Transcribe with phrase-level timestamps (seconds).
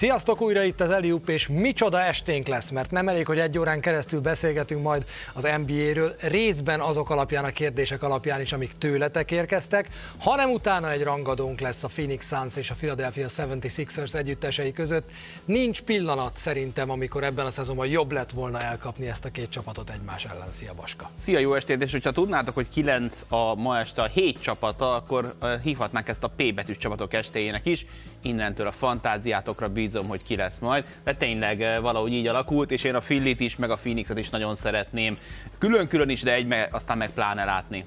[0.00, 3.80] Sziasztok újra itt az Eliup, és micsoda esténk lesz, mert nem elég, hogy egy órán
[3.80, 5.04] keresztül beszélgetünk majd
[5.34, 11.02] az NBA-ről, részben azok alapján, a kérdések alapján is, amik tőletek érkeztek, hanem utána egy
[11.02, 15.10] rangadónk lesz a Phoenix Suns és a Philadelphia 76ers együttesei között.
[15.44, 19.90] Nincs pillanat szerintem, amikor ebben a szezonban jobb lett volna elkapni ezt a két csapatot
[19.90, 20.50] egymás ellen.
[20.50, 21.10] Szia Baska!
[21.18, 21.82] Szia, jó estét!
[21.82, 26.28] És hogyha tudnátok, hogy 9 a ma este a 7 csapata, akkor hívhatnánk ezt a
[26.36, 27.86] P betűs csapatok estéjének is.
[28.22, 32.84] Innentől a fantáziátokra bízom, hogy ki lesz majd, de tényleg eh, valahogy így alakult, és
[32.84, 35.18] én a Fillit is, meg a Phoenixet is nagyon szeretném.
[35.58, 37.84] Külön-külön is, de egy, aztán meg pláne látni.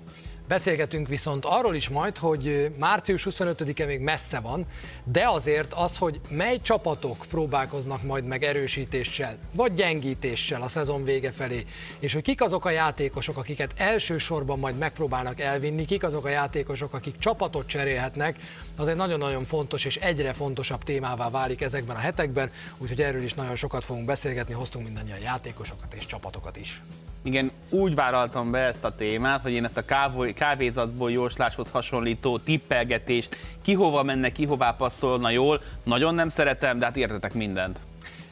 [0.47, 4.65] Beszélgetünk viszont arról is majd, hogy március 25-e még messze van,
[5.03, 11.31] de azért az, hogy mely csapatok próbálkoznak majd meg erősítéssel, vagy gyengítéssel a szezon vége
[11.31, 11.65] felé,
[11.99, 16.93] és hogy kik azok a játékosok, akiket elsősorban majd megpróbálnak elvinni, kik azok a játékosok,
[16.93, 18.37] akik csapatot cserélhetnek,
[18.77, 23.33] az egy nagyon-nagyon fontos és egyre fontosabb témává válik ezekben a hetekben, úgyhogy erről is
[23.33, 26.81] nagyon sokat fogunk beszélgetni, hoztunk mindannyian játékosokat és csapatokat is.
[27.23, 32.37] Igen, úgy vállaltam be ezt a témát, hogy én ezt a kávé, kávézatból jósláshoz hasonlító
[32.37, 37.81] tippelgetést, ki hova menne, ki hová passzolna jól, nagyon nem szeretem, de hát értetek mindent.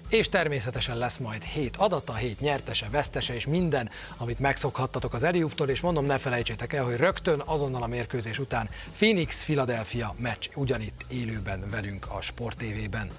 [0.09, 5.69] És természetesen lesz majd hét adata, hét nyertese, vesztese és minden, amit megszokhattatok az Eliuptól,
[5.69, 11.69] és mondom, ne felejtsétek el, hogy rögtön azonnal a mérkőzés után Phoenix-Philadelphia meccs ugyanitt élőben
[11.69, 13.11] velünk a Sport TV-ben.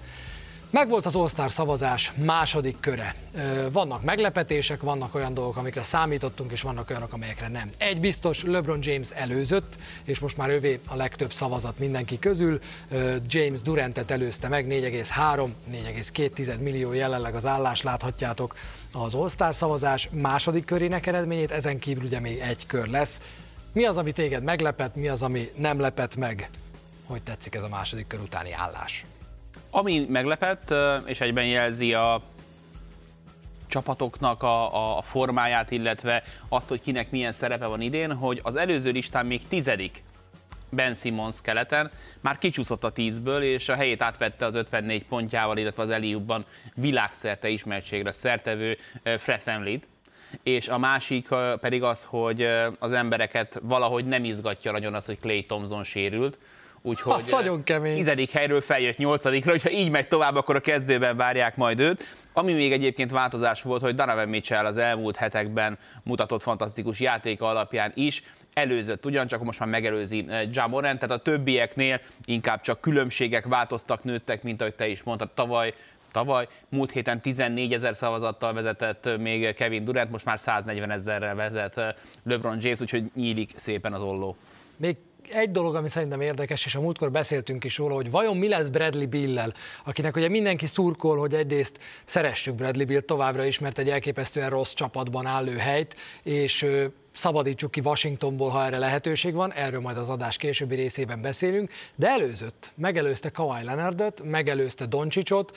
[0.73, 3.15] Megvolt az All-Star szavazás második köre.
[3.73, 7.71] Vannak meglepetések, vannak olyan dolgok, amikre számítottunk, és vannak olyanok, amelyekre nem.
[7.79, 12.61] Egy biztos, LeBron James előzött, és most már övé a legtöbb szavazat mindenki közül.
[13.27, 18.57] James Durantet előzte meg 4,3-4,2 millió jelenleg az állás, láthatjátok
[18.93, 23.21] az All-Star szavazás második körének eredményét, ezen kívül ugye még egy kör lesz.
[23.73, 26.51] Mi az, ami téged meglepett, mi az, ami nem lepett meg?
[27.07, 29.05] Hogy tetszik ez a második kör utáni állás?
[29.75, 30.75] Ami meglepett,
[31.07, 32.23] és egyben jelzi a
[33.67, 38.91] csapatoknak a, a formáját, illetve azt, hogy kinek milyen szerepe van idén, hogy az előző
[38.91, 40.03] listán még tizedik
[40.71, 41.91] Ben Simmons keleten,
[42.21, 46.45] már kicsúszott a 10-ből, és a helyét átvette az 54 pontjával, illetve az Eliubban
[46.75, 48.77] világszerte ismertségre szertevő
[49.19, 49.89] Fred VanVleet,
[50.43, 51.29] és a másik
[51.61, 52.43] pedig az, hogy
[52.79, 56.39] az embereket valahogy nem izgatja nagyon az, hogy Clay Thompson sérült,
[56.83, 57.95] Úgyhogy az nagyon kemény.
[57.95, 62.05] tizedik helyről feljött nyolcadikra, hogyha így megy tovább, akkor a kezdőben várják majd őt.
[62.33, 67.93] Ami még egyébként változás volt, hogy Donovan Mitchell az elmúlt hetekben mutatott fantasztikus játéka alapján
[67.95, 68.23] is
[68.53, 74.61] előzött, ugyancsak most már megelőzi Jamoran, tehát a többieknél inkább csak különbségek változtak, nőttek, mint
[74.61, 75.75] ahogy te is mondtad tavaly,
[76.13, 76.49] tavaly.
[76.69, 81.81] Múlt héten 14 ezer szavazattal vezetett még Kevin Durant, most már 140 ezerrel vezet
[82.25, 84.37] LeBron James, úgyhogy nyílik szépen az olló.
[84.77, 84.97] Még
[85.31, 88.69] egy dolog, ami szerintem érdekes, és a múltkor beszéltünk is róla, hogy vajon mi lesz
[88.69, 93.91] Bradley Bill-lel, akinek ugye mindenki szurkol, hogy egyrészt szeressük Bradley Bill továbbra is, mert egy
[93.91, 96.67] elképesztően rossz csapatban áll ő helyt, és
[97.15, 102.09] szabadítsuk ki Washingtonból, ha erre lehetőség van, erről majd az adás későbbi részében beszélünk, de
[102.09, 105.57] előzött, megelőzte Kawhi Leonardot, megelőzte Doncsicsot,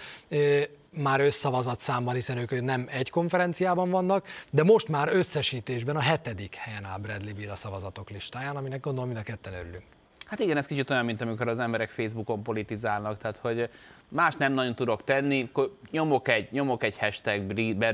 [0.95, 6.55] már összszavazat számban, hiszen ők nem egy konferenciában vannak, de most már összesítésben a hetedik
[6.55, 9.83] helyen áll Bradley Bill a szavazatok listáján, aminek gondolom mind a ketten örülünk.
[10.25, 13.69] Hát igen, ez kicsit olyan, mint amikor az emberek Facebookon politizálnak, tehát hogy
[14.07, 17.41] más nem nagyon tudok tenni, akkor nyomok egy, nyomok egy hashtag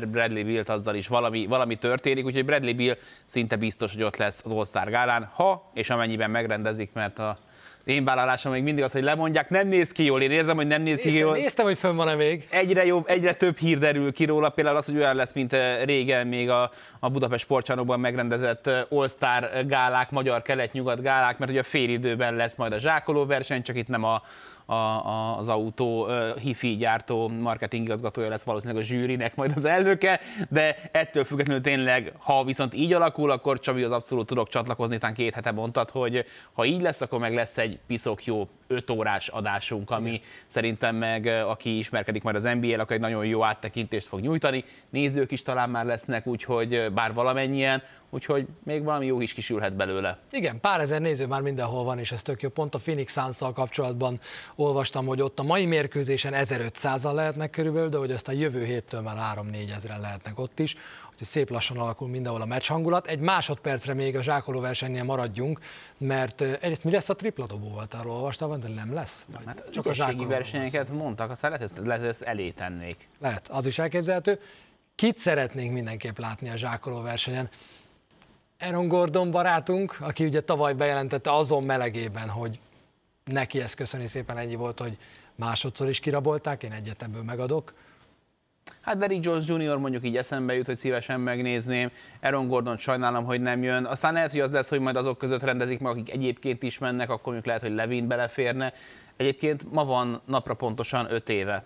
[0.08, 4.42] Bradley Bill-t, azzal is valami, valami történik, úgyhogy Bradley Bill szinte biztos, hogy ott lesz
[4.46, 7.38] az All-Star gálán, ha és amennyiben megrendezik, mert a
[7.84, 9.50] én vállalásom még mindig az, hogy lemondják.
[9.50, 11.34] Nem néz ki jól, én érzem, hogy nem néz ki jól.
[11.34, 12.48] Néztem, hogy fönn van-e még.
[12.50, 15.84] Egyre jobb, egyre több hír derül ki róla, például az, hogy olyan lesz, mint eh,
[15.86, 21.60] régen még a, a Budapest sportcsarnokban megrendezett eh, All-Star gálák, magyar kelet-nyugat gálák, mert ugye
[21.60, 24.22] a félidőben lesz majd a zsákoló verseny, csak itt nem a,
[24.72, 29.66] a, a, az autó uh, hifi gyártó marketing igazgatója lesz valószínűleg a zsűrinek majd az
[29.66, 30.20] elnöke,
[30.50, 35.16] de ettől függetlenül tényleg, ha viszont így alakul, akkor Csabi az abszolút tudok csatlakozni, talán
[35.16, 39.28] két hete mondtad, hogy ha így lesz, akkor meg lesz egy piszok jó 5 órás
[39.28, 40.22] adásunk, ami Igen.
[40.48, 44.64] szerintem meg, aki ismerkedik majd az NBA-el, akkor egy nagyon jó áttekintést fog nyújtani.
[44.90, 50.20] Nézők is talán már lesznek, úgyhogy bár valamennyien, úgyhogy még valami jó is kisülhet belőle.
[50.32, 52.50] Igen, pár ezer néző már mindenhol van, és ez tök jó.
[52.50, 54.20] Pont a Phoenix suns kapcsolatban
[54.56, 59.38] olvastam, hogy ott a mai mérkőzésen 1500-an lehetnek körülbelül, de hogy aztán jövő héttől már
[59.38, 60.76] 3-4 ezeren lehetnek ott is,
[61.12, 63.08] úgyhogy szép lassan alakul mindenhol a meccs hangulat.
[63.08, 65.60] Egy másodpercre még a zsákoló versenynél maradjunk,
[65.98, 69.26] mert egyrészt mi lesz a tripla dobóval, arról olvastam, de nem lesz?
[69.32, 73.10] Vagy hát csak a zsákoló versenyeket mondtak, aztán lehet, hogy ezt, ezt elé tennék.
[73.20, 74.40] Lehet, az is elképzelhető.
[74.96, 77.50] Kit szeretnénk mindenképp látni a zsákoló versenyen?
[78.62, 82.60] Aaron Gordon barátunk, aki ugye tavaly bejelentette azon melegében, hogy
[83.26, 84.98] neki ezt köszöni szépen ennyi volt, hogy
[85.36, 87.74] másodszor is kirabolták, én egyet ebből megadok.
[88.82, 89.78] Hát Derrick Jones Jr.
[89.78, 91.92] mondjuk így eszembe jut, hogy szívesen megnézném.
[92.22, 93.86] Aaron Gordon sajnálom, hogy nem jön.
[93.86, 97.10] Aztán lehet, hogy az lesz, hogy majd azok között rendezik meg, akik egyébként is mennek,
[97.10, 98.74] akkor mondjuk lehet, hogy Levin beleférne.
[99.18, 101.64] Egyébként ma van napra pontosan 5 éve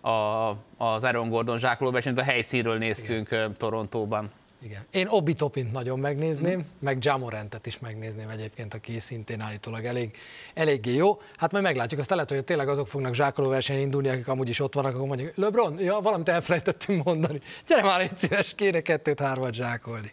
[0.00, 3.54] a, az Aaron Gordon zsákolóversenyt, a helyszínről néztünk Igen.
[3.56, 4.30] Torontóban.
[4.62, 4.86] Igen.
[4.90, 6.62] Én Obi Topint nagyon megnézném, mm.
[6.78, 10.16] meg Jamorantet is megnézném egyébként, aki szintén állítólag elég,
[10.54, 11.20] eléggé jó.
[11.36, 14.60] Hát majd meglátjuk, azt lehet, hogy tényleg azok fognak zsákoló versenyen indulni, akik amúgy is
[14.60, 17.40] ott vannak, akkor mondjuk, LeBron, ja, valamit elfelejtettünk mondani.
[17.68, 20.12] Gyere már egy szíves, kéne kettőt, hármat zsákolni.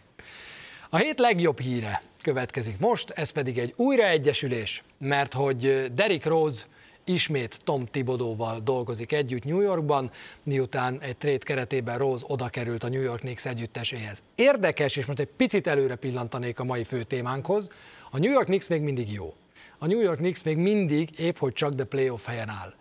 [0.90, 6.64] A hét legjobb híre következik most, ez pedig egy újraegyesülés, mert hogy Derrick Rose
[7.04, 10.10] ismét Tom Tibodóval dolgozik együtt New Yorkban,
[10.42, 14.22] miután egy trade keretében Rose oda került a New York Knicks együtteséhez.
[14.34, 17.70] Érdekes, és most egy picit előre pillantanék a mai fő témánkhoz,
[18.10, 19.34] a New York Knicks még mindig jó.
[19.78, 22.74] A New York Knicks még mindig épp, hogy csak de playoff helyen áll.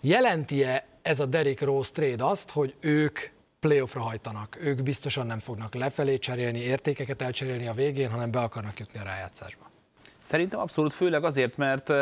[0.00, 3.18] Jelenti-e ez a Derrick Rose trade azt, hogy ők
[3.60, 4.58] playoffra hajtanak.
[4.60, 9.02] Ők biztosan nem fognak lefelé cserélni, értékeket elcserélni a végén, hanem be akarnak jutni a
[9.02, 9.70] rájátszásba.
[10.20, 11.92] Szerintem abszolút, főleg azért, mert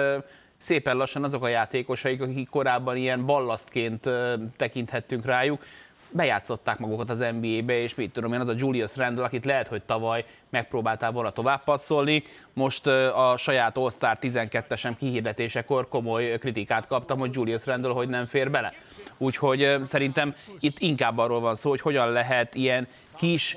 [0.59, 4.09] szépen lassan azok a játékosaik, akik korábban ilyen ballasztként
[4.57, 5.65] tekinthettünk rájuk,
[6.11, 9.83] bejátszották magukat az NBA-be, és mit tudom én, az a Julius Randle, akit lehet, hogy
[9.83, 12.23] tavaly megpróbáltál volna tovább passzolni,
[12.53, 18.51] most a saját All-Star 12-esen kihirdetésekor komoly kritikát kaptam, hogy Julius Randle hogy nem fér
[18.51, 18.73] bele.
[19.19, 23.57] Úgyhogy szerintem itt inkább arról van szó, hogy hogyan lehet ilyen kis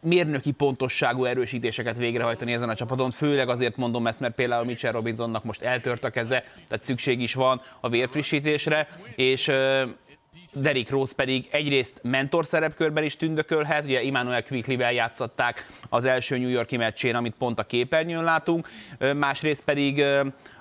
[0.00, 5.44] mérnöki pontosságú erősítéseket végrehajtani ezen a csapaton, főleg azért mondom ezt, mert például Mitchell Robinsonnak
[5.44, 9.50] most eltört a keze, tehát szükség is van a vérfrissítésre, és
[10.54, 16.48] Derrick Rose pedig egyrészt mentor szerepkörben is tündökölhet, ugye Emmanuel Quickly-vel játszották az első New
[16.48, 18.68] Yorki meccsén, amit pont a képernyőn látunk,
[19.16, 20.04] másrészt pedig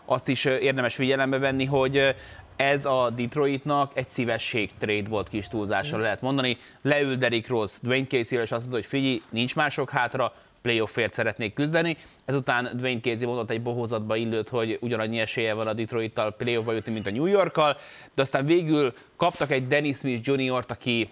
[0.06, 2.16] azt is érdemes figyelembe venni, hogy
[2.58, 6.58] ez a Detroitnak egy szívesség trade volt kis túlzással lehet mondani.
[6.82, 11.54] Leül Derrick Rose Dwayne casey és azt mondta, hogy figyelj, nincs mások hátra, playoffért szeretnék
[11.54, 11.98] küzdeni.
[12.26, 16.92] Ezután Dwayne Casey mondott egy bohózatba illőt, hogy ugyanannyi esélye van a Detroittal playoffba jutni,
[16.92, 17.78] mint a New Yorkkal,
[18.16, 21.10] de aztán végül kaptak egy Dennis Smith Jr.-t, aki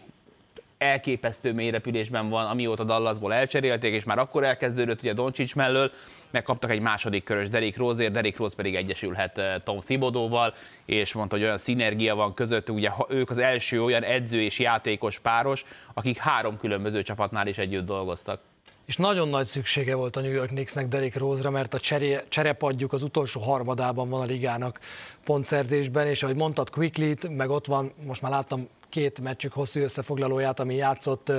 [0.78, 5.92] elképesztő mélyrepülésben van, amióta Dallasból elcserélték, és már akkor elkezdődött ugye Doncsics mellől,
[6.36, 10.54] megkaptak egy második körös Derek Roseért, Derek Rose pedig egyesülhet eh, Tom Thibodóval,
[10.86, 15.20] és mondta, hogy olyan szinergia van között, ugye ők az első olyan edző és játékos
[15.20, 18.42] páros, akik három különböző csapatnál is együtt dolgoztak.
[18.86, 22.94] És nagyon nagy szüksége volt a New York Knicksnek Derek Rose-ra, mert a cseré, cserepadjuk
[22.94, 24.80] az utolsó harmadában van a ligának
[25.24, 30.60] pontszerzésben, és ahogy mondtad Quickly, meg ott van, most már láttam két meccsük hosszú összefoglalóját,
[30.60, 31.32] ami játszott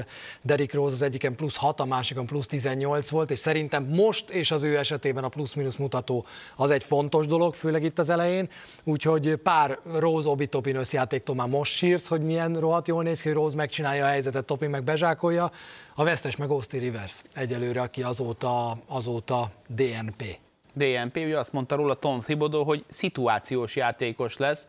[0.43, 4.51] Derrick Rose az egyiken plusz 6, a másikon plusz 18 volt, és szerintem most és
[4.51, 6.27] az ő esetében a plusz-minusz mutató
[6.57, 8.49] az egy fontos dolog, főleg itt az elején,
[8.85, 13.29] úgyhogy pár Rose Obi Topin összjátéktól már most sírsz, hogy milyen rohadt jól néz ki,
[13.29, 15.51] hogy Rose megcsinálja a helyzetet, Topin meg bezsákolja,
[15.95, 20.39] a vesztes meg Austin Rivers egyelőre, aki azóta, azóta DNP.
[20.73, 24.69] DNP, ugye azt mondta róla Tom Thibodeau, hogy szituációs játékos lesz,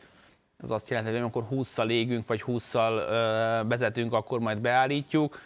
[0.63, 3.01] az azt jelenti, hogy amikor 20-szal égünk, vagy 20-szal
[3.67, 5.39] vezetünk, akkor majd beállítjuk.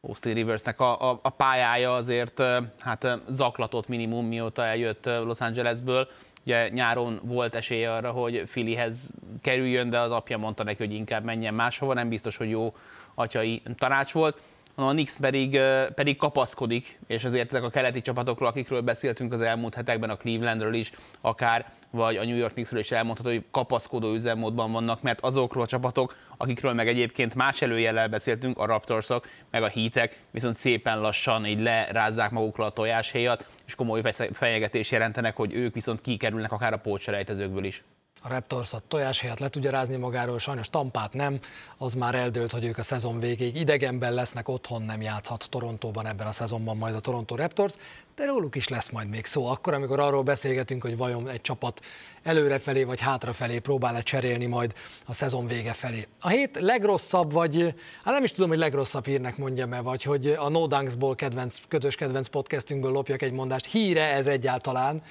[0.00, 2.42] Austin Riversnek a, a, a pályája azért
[2.78, 6.08] hát zaklatott minimum, mióta eljött Los Angelesből.
[6.44, 9.10] Ugye nyáron volt esélye arra, hogy Filihez
[9.42, 12.74] kerüljön, de az apja mondta neki, hogy inkább menjen máshova, nem biztos, hogy jó
[13.14, 14.40] atyai tanács volt
[14.74, 15.60] a Nix pedig,
[15.94, 20.74] pedig kapaszkodik, és azért ezek a keleti csapatokról, akikről beszéltünk az elmúlt hetekben, a Clevelandről
[20.74, 25.62] is, akár, vagy a New York Knicksről is elmondható, hogy kapaszkodó üzemmódban vannak, mert azokról
[25.62, 31.00] a csapatok, akikről meg egyébként más előjellel beszéltünk, a Raptorsok, meg a Heatek, viszont szépen
[31.00, 34.02] lassan így lerázzák magukról a tojáshéjat, és komoly
[34.32, 37.82] fenyegetés jelentenek, hogy ők viszont kikerülnek akár a pótselejtezőkből is
[38.26, 41.38] a Raptors a tojás helyet le tudja rázni magáról, sajnos Tampát nem,
[41.76, 46.26] az már eldőlt, hogy ők a szezon végéig idegenben lesznek, otthon nem játszhat Torontóban ebben
[46.26, 47.74] a szezonban majd a Toronto Raptors,
[48.16, 49.46] de róluk is lesz majd még szó.
[49.46, 51.80] Akkor, amikor arról beszélgetünk, hogy vajon egy csapat
[52.22, 54.74] előrefelé vagy hátrafelé próbál-e cserélni majd
[55.06, 56.06] a szezon vége felé.
[56.20, 60.48] A hét legrosszabb, vagy hát nem is tudom, hogy legrosszabb hírnek mondjam-e, vagy hogy a
[60.48, 65.02] No Dunksból kedvenc, közös kedvenc podcastünkből lopjak egy mondást, híre ez egyáltalán,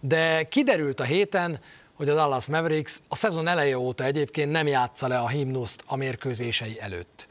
[0.00, 1.58] de kiderült a héten,
[2.02, 5.96] hogy a Dallas Mavericks a szezon eleje óta egyébként nem játsza le a himnuszt a
[5.96, 7.26] mérkőzései előtt.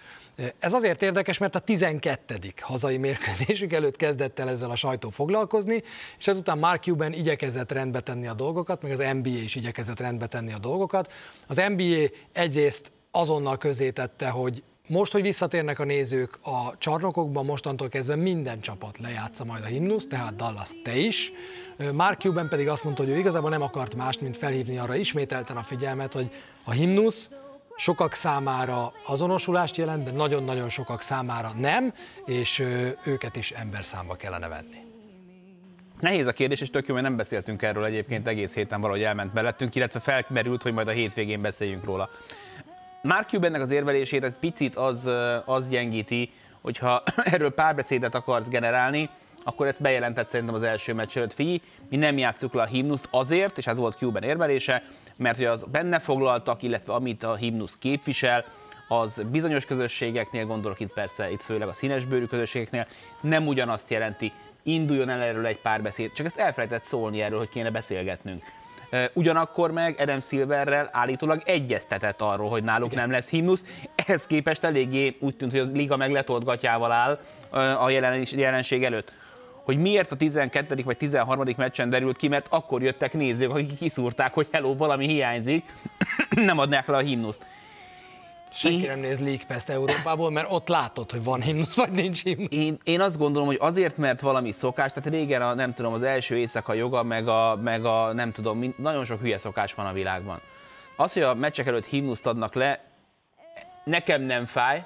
[0.59, 2.39] Ez azért érdekes, mert a 12.
[2.61, 5.83] hazai mérkőzésük előtt kezdett el ezzel a sajtó foglalkozni,
[6.17, 10.27] és ezután Mark Cuban igyekezett rendbe tenni a dolgokat, meg az NBA is igyekezett rendbe
[10.27, 11.11] tenni a dolgokat.
[11.47, 17.89] Az NBA egyrészt azonnal közé tette, hogy most, hogy visszatérnek a nézők a csarnokokban, mostantól
[17.89, 21.31] kezdve minden csapat lejátsza majd a himnusz, tehát Dallas te is.
[21.93, 25.57] Mark Cuban pedig azt mondta, hogy ő igazából nem akart mást, mint felhívni arra ismételten
[25.57, 26.29] a figyelmet, hogy
[26.63, 27.29] a himnusz
[27.75, 31.93] sokak számára azonosulást jelent, de nagyon-nagyon sokak számára nem,
[32.25, 32.59] és
[33.05, 34.89] őket is ember számba kellene venni.
[35.99, 39.33] Nehéz a kérdés, és tök jó, mert nem beszéltünk erről egyébként egész héten valahogy elment
[39.33, 42.09] belettünk, illetve felmerült, hogy majd a hétvégén beszéljünk róla.
[43.03, 45.09] Mark Cubannek az érvelését egy picit az,
[45.45, 46.29] az gyengíti,
[46.61, 47.03] hogyha
[47.33, 49.09] erről párbeszédet akarsz generálni,
[49.43, 51.33] akkor ezt bejelentett szerintem az első meccs előtt.
[51.33, 54.83] Figyelj, mi nem játsszuk le a himnuszt azért, és ez volt Cuban érvelése,
[55.17, 58.45] mert hogy az benne foglaltak, illetve amit a himnusz képvisel,
[58.87, 62.87] az bizonyos közösségeknél, gondolok itt persze, itt főleg a színesbőrű közösségeknél,
[63.21, 64.31] nem ugyanazt jelenti,
[64.63, 66.11] induljon el erről egy párbeszéd.
[66.11, 68.43] Csak ezt elfelejtett szólni erről, hogy kéne beszélgetnünk.
[69.13, 73.65] Ugyanakkor meg Adam Silverrel állítólag egyeztetett arról, hogy náluk nem lesz himnusz.
[73.95, 77.19] Ehhez képest eléggé úgy tűnt, hogy a liga meg letolt gatyával áll
[77.75, 77.89] a
[78.35, 79.11] jelenség előtt
[79.63, 80.81] hogy miért a 12.
[80.83, 81.53] vagy 13.
[81.57, 85.65] meccsen derült ki, mert akkor jöttek nézők, akik kiszúrták, hogy hello, valami hiányzik,
[86.29, 87.45] nem adnák le a himnuszt.
[88.53, 88.87] Senki én...
[88.87, 92.47] nem néz League Pass Európából, mert ott látod, hogy van himnusz, vagy nincs himnusz.
[92.49, 96.01] Én, én azt gondolom, hogy azért, mert valami szokás, tehát régen a, nem tudom, az
[96.01, 99.93] első éjszaka joga, meg a, meg a nem tudom, nagyon sok hülye szokás van a
[99.93, 100.41] világban.
[100.95, 102.83] Az, hogy a meccsek előtt himnuszt adnak le,
[103.83, 104.85] nekem nem fáj,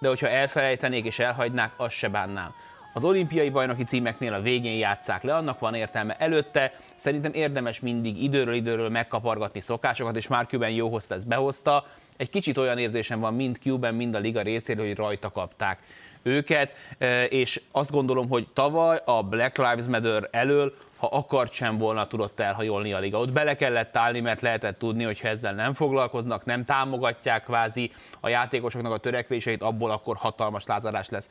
[0.00, 2.54] de hogyha elfelejtenék és elhagynák, azt se bánnám.
[2.98, 6.16] Az olimpiai bajnoki címeknél a végén játszák le, annak van értelme.
[6.16, 11.86] Előtte szerintem érdemes mindig időről időről megkapargatni szokásokat, és már Cuban jó hozta, ezt behozta.
[12.16, 15.78] Egy kicsit olyan érzésem van mind Cuban, mind a liga részéről, hogy rajta kapták
[16.22, 21.78] őket, e, és azt gondolom, hogy tavaly a Black Lives Matter elől, ha akart sem
[21.78, 23.18] volna tudott elhajolni a liga.
[23.18, 27.92] Ott bele kellett állni, mert lehetett tudni, hogy ha ezzel nem foglalkoznak, nem támogatják kvázi
[28.20, 31.28] a játékosoknak a törekvéseit, abból akkor hatalmas lázadás lesz.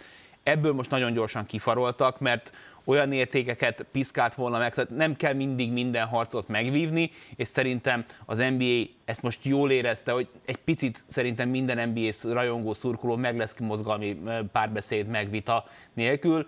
[0.47, 2.51] Ebből most nagyon gyorsan kifaroltak, mert
[2.83, 8.37] olyan értékeket piszkált volna meg, tehát nem kell mindig minden harcot megvívni, és szerintem az
[8.37, 13.55] NBA ezt most jól érezte, hogy egy picit szerintem minden NBA rajongó, szurkoló meg lesz
[13.59, 14.19] mozgalmi
[14.51, 16.47] párbeszéd, megvita nélkül,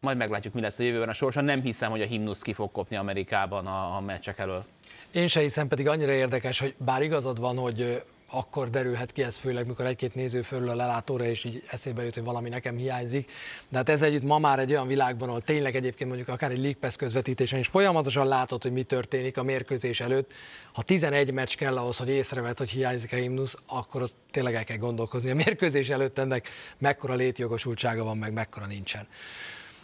[0.00, 1.40] majd meglátjuk, mi lesz a jövőben a sorsa.
[1.40, 4.64] Nem hiszem, hogy a himnusz ki fog kopni Amerikában a, a meccsek elől.
[5.10, 9.36] Én se hiszem, pedig annyira érdekes, hogy bár igazad van, hogy akkor derülhet ki ez
[9.36, 13.30] főleg, mikor egy-két néző fölül a lelátóra, és így eszébe jut, hogy valami nekem hiányzik.
[13.68, 16.58] De hát ez együtt ma már egy olyan világban, ahol tényleg egyébként mondjuk akár egy
[16.58, 20.32] League Pass közvetítésen is folyamatosan látod, hogy mi történik a mérkőzés előtt.
[20.72, 24.64] Ha 11 meccs kell ahhoz, hogy észrevett, hogy hiányzik a himnusz, akkor ott tényleg el
[24.64, 25.30] kell gondolkozni.
[25.30, 26.48] A mérkőzés előtt ennek
[26.78, 29.06] mekkora létjogosultsága van, meg mekkora nincsen.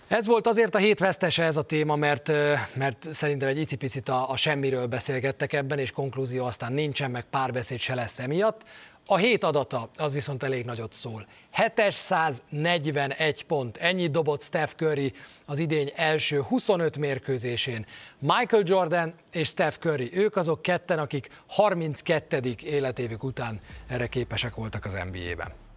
[0.08, 2.32] Ez volt azért a hét vesztese ez a téma, mert,
[2.74, 7.78] mert szerintem egy icipicit a, a semmiről beszélgettek ebben, és konklúzió aztán nincsen, meg párbeszéd
[7.78, 8.62] se lesz emiatt.
[9.06, 11.26] A hét adata az viszont elég nagyot szól.
[11.50, 15.12] 741 pont, ennyit dobott Steph Curry
[15.46, 17.86] az idény első 25 mérkőzésén.
[18.18, 22.54] Michael Jordan és Steph Curry, ők azok ketten, akik 32.
[22.64, 25.67] életévük után erre képesek voltak az NBA-ben.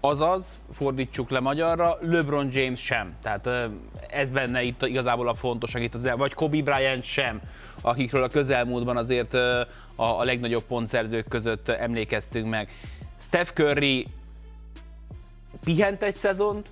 [0.00, 3.14] Azaz, fordítsuk le magyarra, LeBron James sem.
[3.22, 3.70] Tehát
[4.08, 7.40] ez benne itt igazából a fontos, itt az, vagy Kobe Bryant sem,
[7.80, 9.34] akikről a közelmúltban azért
[9.94, 12.68] a, legnagyobb pontszerzők között emlékeztünk meg.
[13.18, 14.06] Steph Curry
[15.64, 16.68] pihent egy szezont,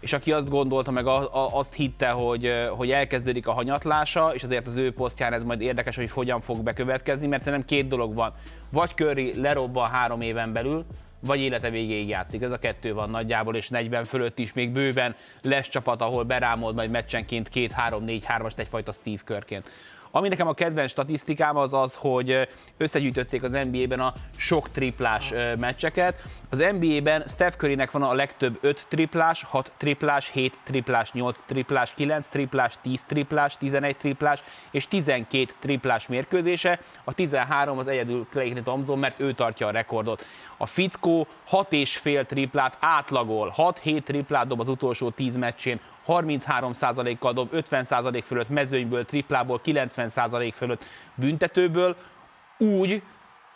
[0.00, 4.76] és aki azt gondolta, meg azt hitte, hogy, hogy elkezdődik a hanyatlása, és azért az
[4.76, 8.32] ő posztján ez majd érdekes, hogy hogyan fog bekövetkezni, mert szerintem két dolog van.
[8.70, 10.84] Vagy Curry lerobban három éven belül,
[11.24, 12.42] vagy élete végéig játszik.
[12.42, 16.72] Ez a kettő van nagyjából, és 40 fölött is még bőven lesz csapat, ahol berámol
[16.72, 19.70] majd meccsenként két, három, négy, hármast egyfajta Steve Körként.
[20.16, 26.22] Ami nekem a kedvenc statisztikám az az, hogy összegyűjtötték az NBA-ben a sok triplás meccseket.
[26.50, 31.94] Az NBA-ben Steph Currynek van a legtöbb 5 triplás, 6 triplás, 7 triplás, 8 triplás,
[31.94, 36.80] 9 triplás, 10 triplás, 11 triplás és 12 triplás mérkőzése.
[37.04, 40.24] A 13 az egyedül Clay Thompson, mert ő tartja a rekordot.
[40.56, 48.22] A fickó 6,5 triplát átlagol, 6-7 triplát dob az utolsó 10 meccsén, 33%-kal dob, 50%
[48.24, 50.84] fölött mezőnyből, triplából, 90% fölött
[51.14, 51.96] büntetőből,
[52.58, 53.02] úgy,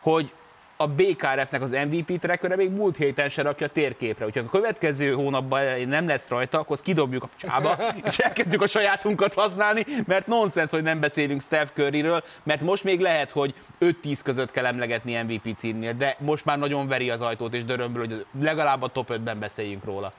[0.00, 0.32] hogy
[0.80, 4.26] a BKRF-nek az MVP trekkere még múlt héten se rakja térképre.
[4.26, 7.78] Úgyhogy a következő hónapban nem lesz rajta, akkor azt kidobjuk a csába,
[8.08, 13.00] és elkezdjük a sajátunkat használni, mert nonsens, hogy nem beszélünk Steph Curryről, mert most még
[13.00, 17.54] lehet, hogy 5-10 között kell emlegetni MVP címnél, de most már nagyon veri az ajtót
[17.54, 20.12] és dörömből, hogy legalább a top 5-ben beszéljünk róla.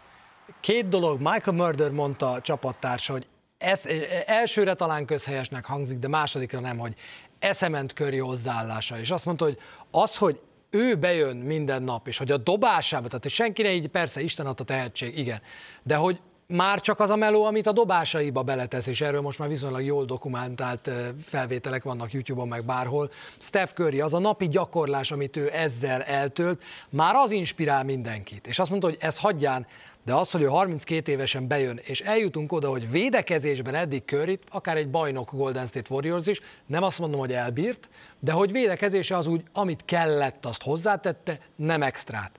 [0.60, 3.28] Két dolog, Michael Murder mondta a csapattársa, hogy
[3.58, 3.86] ez,
[4.26, 6.94] elsőre talán közhelyesnek hangzik, de másodikra nem, hogy
[7.40, 9.00] eszement köri hozzáállása.
[9.00, 9.58] És azt mondta, hogy
[9.92, 13.88] az, hogy ő bejön minden nap, és hogy a dobásába, tehát hogy senki ne így,
[13.88, 15.42] persze Isten adta tehetség, igen,
[15.84, 19.48] de hogy már csak az a meló, amit a dobásaiba beletesz, és erről most már
[19.48, 20.92] viszonylag jól dokumentált
[21.26, 23.10] felvételek vannak YouTube-on, meg bárhol.
[23.40, 28.48] Steph Curry, az a napi gyakorlás, amit ő ezzel eltölt, már az inspirál mindenkit.
[28.48, 29.68] És azt mondta, hogy ez hagyján,
[30.10, 34.78] de az, hogy ő 32 évesen bejön, és eljutunk oda, hogy védekezésben eddig Curry, akár
[34.78, 37.90] egy bajnok Golden State Warriors is, nem azt mondom, hogy elbírt,
[38.20, 42.39] de hogy védekezése az úgy, amit kellett, azt hozzátette, nem extrát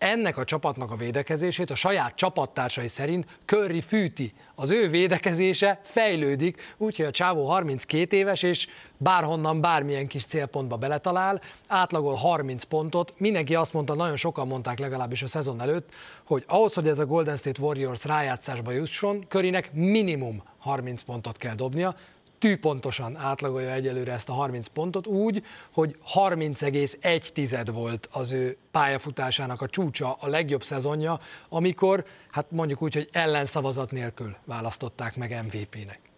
[0.00, 4.32] ennek a csapatnak a védekezését a saját csapattársai szerint Curry fűti.
[4.54, 8.66] Az ő védekezése fejlődik, úgyhogy a csávó 32 éves, és
[8.96, 13.14] bárhonnan bármilyen kis célpontba beletalál, átlagol 30 pontot.
[13.16, 15.90] Mindenki azt mondta, nagyon sokan mondták legalábbis a szezon előtt,
[16.24, 21.54] hogy ahhoz, hogy ez a Golden State Warriors rájátszásba jusson, Körinek minimum 30 pontot kell
[21.54, 21.96] dobnia,
[22.40, 29.68] tűpontosan átlagolja egyelőre ezt a 30 pontot úgy, hogy 30,1 volt az ő pályafutásának a
[29.68, 31.18] csúcsa, a legjobb szezonja,
[31.48, 36.09] amikor, hát mondjuk úgy, hogy ellenszavazat nélkül választották meg MVP-nek.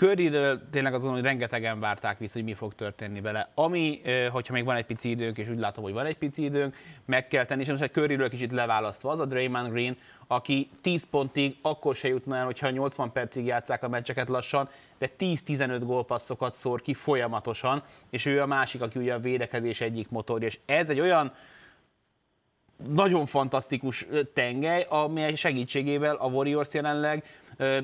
[0.00, 3.50] Curryről tényleg azon, hogy rengetegen várták vissza, hogy mi fog történni vele.
[3.54, 6.76] Ami, hogyha még van egy pici időnk, és úgy látom, hogy van egy pici időnk,
[7.04, 11.06] meg kell tenni, és most egy Curryről kicsit leválasztva, az a Draymond Green, aki 10
[11.10, 16.54] pontig akkor se jutna el, hogyha 80 percig játszák a meccseket lassan, de 10-15 gólpasszokat
[16.54, 20.90] szór ki folyamatosan, és ő a másik, aki ugye a védekezés egyik motorja, és ez
[20.90, 21.32] egy olyan
[22.88, 27.24] nagyon fantasztikus tengely, amely segítségével a Warriors jelenleg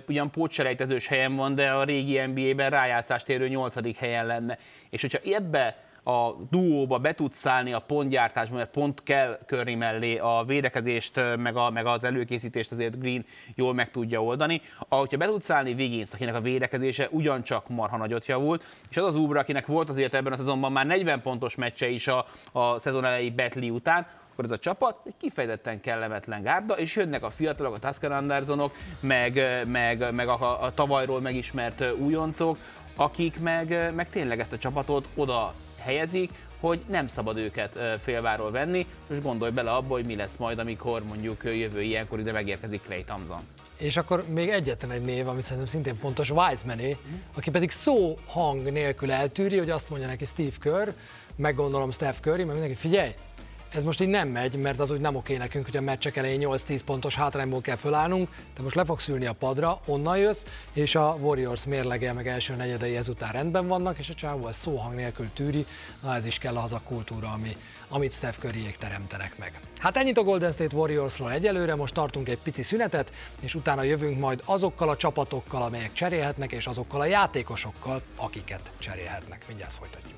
[0.08, 3.98] ugyan pótselejtezős helyen van, de a régi NBA-ben rájátszást érő 8.
[3.98, 4.58] helyen lenne.
[4.90, 5.76] És hogyha ebbe
[6.08, 11.56] a duóba be tudsz szállni a pontgyártásban, mert pont kell körni mellé a védekezést, meg,
[11.56, 13.24] a, meg az előkészítést azért Green
[13.54, 14.60] jól meg tudja oldani.
[14.88, 19.16] Ahogyha be tudsz szállni Wiggins, akinek a védekezése ugyancsak marha nagyot javult, és az az
[19.16, 23.04] Uber, akinek volt azért ebben a szezonban már 40 pontos meccse is a, a szezon
[23.04, 27.74] elejé Betli után, akkor ez a csapat egy kifejezetten kellemetlen gárda, és jönnek a fiatalok,
[27.74, 32.58] a Tusker Andersonok, meg, meg, meg a, a tavalyról megismert újoncok,
[32.96, 38.86] akik meg, meg tényleg ezt a csapatot oda helyezik, hogy nem szabad őket félváról venni.
[39.08, 43.04] Most gondolj bele abba, hogy mi lesz majd, amikor mondjuk jövő ilyenkor ide megérkezik Clay
[43.04, 43.40] Thompson.
[43.78, 47.14] És akkor még egyetlen egy név, ami szerintem szintén fontos, Wisemané, mm.
[47.34, 50.88] aki pedig szó hang nélkül eltűri, hogy azt mondja neki Steve Kerr,
[51.36, 53.10] meggondolom Steph Curry, mert mindenki figyelj,
[53.76, 56.40] ez most így nem megy, mert az úgy nem oké nekünk, hogy a meccsek elején
[56.44, 60.94] 8-10 pontos hátrányból kell fölállnunk, te most le fogsz ülni a padra, onnan jössz, és
[60.94, 65.30] a Warriors mérlege meg első negyedei ezután rendben vannak, és a csávó ezt szóhang nélkül
[65.34, 65.66] tűri,
[66.02, 67.56] na ez is kell az a kultúra, ami,
[67.88, 69.60] amit Steph Curryék teremtenek meg.
[69.78, 74.18] Hát ennyit a Golden State Warriorsról egyelőre, most tartunk egy pici szünetet, és utána jövünk
[74.18, 79.44] majd azokkal a csapatokkal, amelyek cserélhetnek, és azokkal a játékosokkal, akiket cserélhetnek.
[79.48, 80.16] Mindjárt folytatjuk.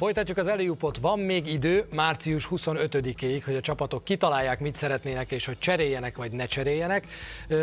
[0.00, 5.46] Folytatjuk az előjúpot, van még idő március 25-ig, hogy a csapatok kitalálják, mit szeretnének, és
[5.46, 7.06] hogy cseréljenek vagy ne cseréljenek.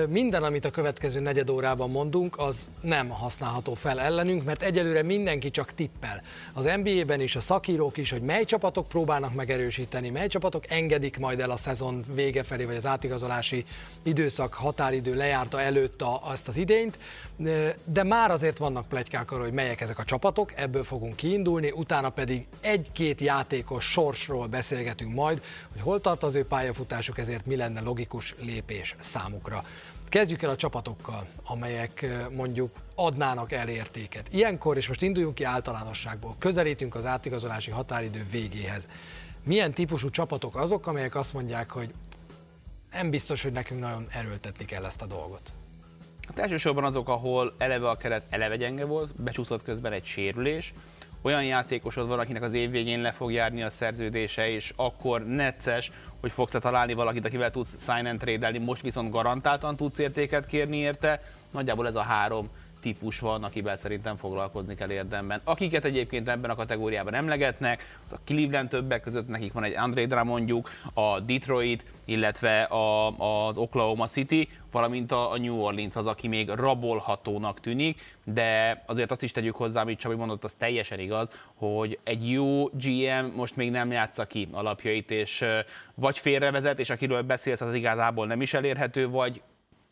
[0.07, 5.51] Minden, amit a következő negyed órában mondunk, az nem használható fel ellenünk, mert egyelőre mindenki
[5.51, 6.21] csak tippel.
[6.53, 11.39] Az NBA-ben is, a szakírók is, hogy mely csapatok próbálnak megerősíteni, mely csapatok engedik majd
[11.39, 13.65] el a szezon vége felé, vagy az átigazolási
[14.03, 16.97] időszak határidő lejárta előtt a, azt az idényt,
[17.83, 22.09] de már azért vannak plegykák arról, hogy melyek ezek a csapatok, ebből fogunk kiindulni, utána
[22.09, 27.55] pedig pedig egy-két játékos sorsról beszélgetünk majd, hogy hol tart az ő pályafutásuk, ezért mi
[27.55, 29.63] lenne logikus lépés számukra.
[30.09, 34.27] Kezdjük el a csapatokkal, amelyek mondjuk adnának el értéket.
[34.31, 38.87] Ilyenkor, és most induljunk ki általánosságból, közelítünk az átigazolási határidő végéhez.
[39.43, 41.93] Milyen típusú csapatok azok, amelyek azt mondják, hogy
[42.91, 45.51] nem biztos, hogy nekünk nagyon erőltetni kell ezt a dolgot?
[46.27, 50.73] Hát elsősorban azok, ahol eleve a keret eleve gyenge volt, becsúszott közben egy sérülés,
[51.21, 55.91] olyan játékosod van, akinek az év végén le fog járni a szerződése, és akkor necces,
[56.21, 60.77] hogy fogsz találni valakit, akivel tudsz sign and trade most viszont garantáltan tudsz értéket kérni
[60.77, 61.21] érte.
[61.51, 62.49] Nagyjából ez a három
[62.81, 65.41] típus van, akivel szerintem foglalkozni kell érdemben.
[65.43, 70.05] Akiket egyébként ebben a kategóriában emlegetnek, az a Cleveland többek között, nekik van egy André
[70.05, 73.07] Drummondjuk, a Detroit, illetve a,
[73.47, 79.11] az Oklahoma City, valamint a, a New Orleans az, aki még rabolhatónak tűnik, de azért
[79.11, 83.55] azt is tegyük hozzá, amit Csabi mondott, az teljesen igaz, hogy egy jó GM most
[83.55, 85.45] még nem játsza ki alapjait, és
[85.95, 89.41] vagy félrevezet, és akiről beszélsz, az igazából nem is elérhető, vagy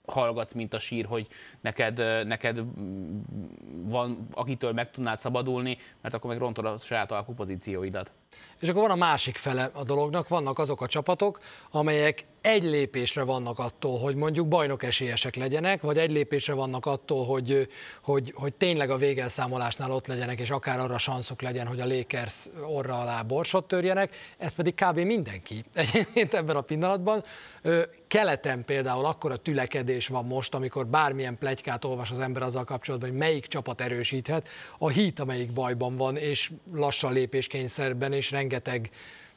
[0.08, 1.28] hallgatsz, mint a sír, hogy
[1.62, 2.62] neked, neked
[3.84, 8.12] van, akitől meg tudnál szabadulni, mert akkor meg rontod a saját alkupozícióidat.
[8.60, 11.40] És akkor van a másik fele a dolognak, vannak azok a csapatok,
[11.72, 17.26] amelyek egy lépésre vannak attól, hogy mondjuk bajnok esélyesek legyenek, vagy egy lépésre vannak attól,
[17.26, 17.68] hogy,
[18.02, 22.46] hogy, hogy tényleg a végelszámolásnál ott legyenek, és akár arra sanszuk legyen, hogy a Lakers
[22.68, 25.00] orra alá borsot törjenek, ez pedig kb.
[25.00, 27.24] mindenki egyébként ebben a pillanatban.
[28.08, 33.18] Keleten például akkora tülekedés van most, amikor bármilyen plegykát olvas az ember azzal kapcsolatban, hogy
[33.18, 38.90] melyik csapat erősíthet, a hit, amelyik bajban van, és lassan lépéskényszerben, és rengeteg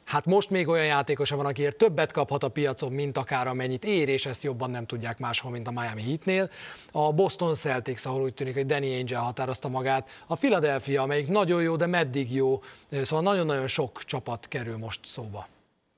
[0.09, 4.09] Hát most még olyan játékosa van, akiért többet kaphat a piacon, mint akár amennyit ér,
[4.09, 6.49] és ezt jobban nem tudják máshol, mint a Miami Heatnél.
[6.91, 10.09] A Boston Celtics, ahol úgy tűnik, hogy Danny Angel határozta magát.
[10.27, 12.61] A Philadelphia, amelyik nagyon jó, de meddig jó.
[12.91, 15.47] Szóval nagyon-nagyon sok csapat kerül most szóba.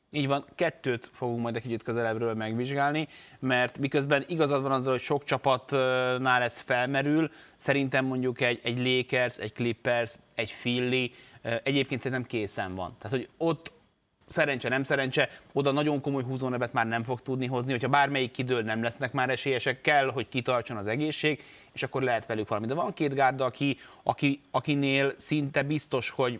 [0.10, 3.08] Így van, kettőt fogunk majd egy kicsit közelebbről megvizsgálni,
[3.40, 9.38] mert miközben igazad van azzal, hogy sok csapatnál ez felmerül, szerintem mondjuk egy, egy Lakers,
[9.38, 12.96] egy Clippers, egy Philly egyébként szerintem készen van.
[13.00, 13.72] Tehát, hogy ott
[14.28, 18.62] szerencse, nem szerencse, oda nagyon komoly húzónevet már nem fogsz tudni hozni, hogyha bármelyik kidől,
[18.62, 22.68] nem lesznek már esélyesek, kell, hogy kitartson az egészség, és akkor lehet velük valami.
[22.68, 26.40] De van két gárda, aki, aki, akinél szinte biztos, hogy,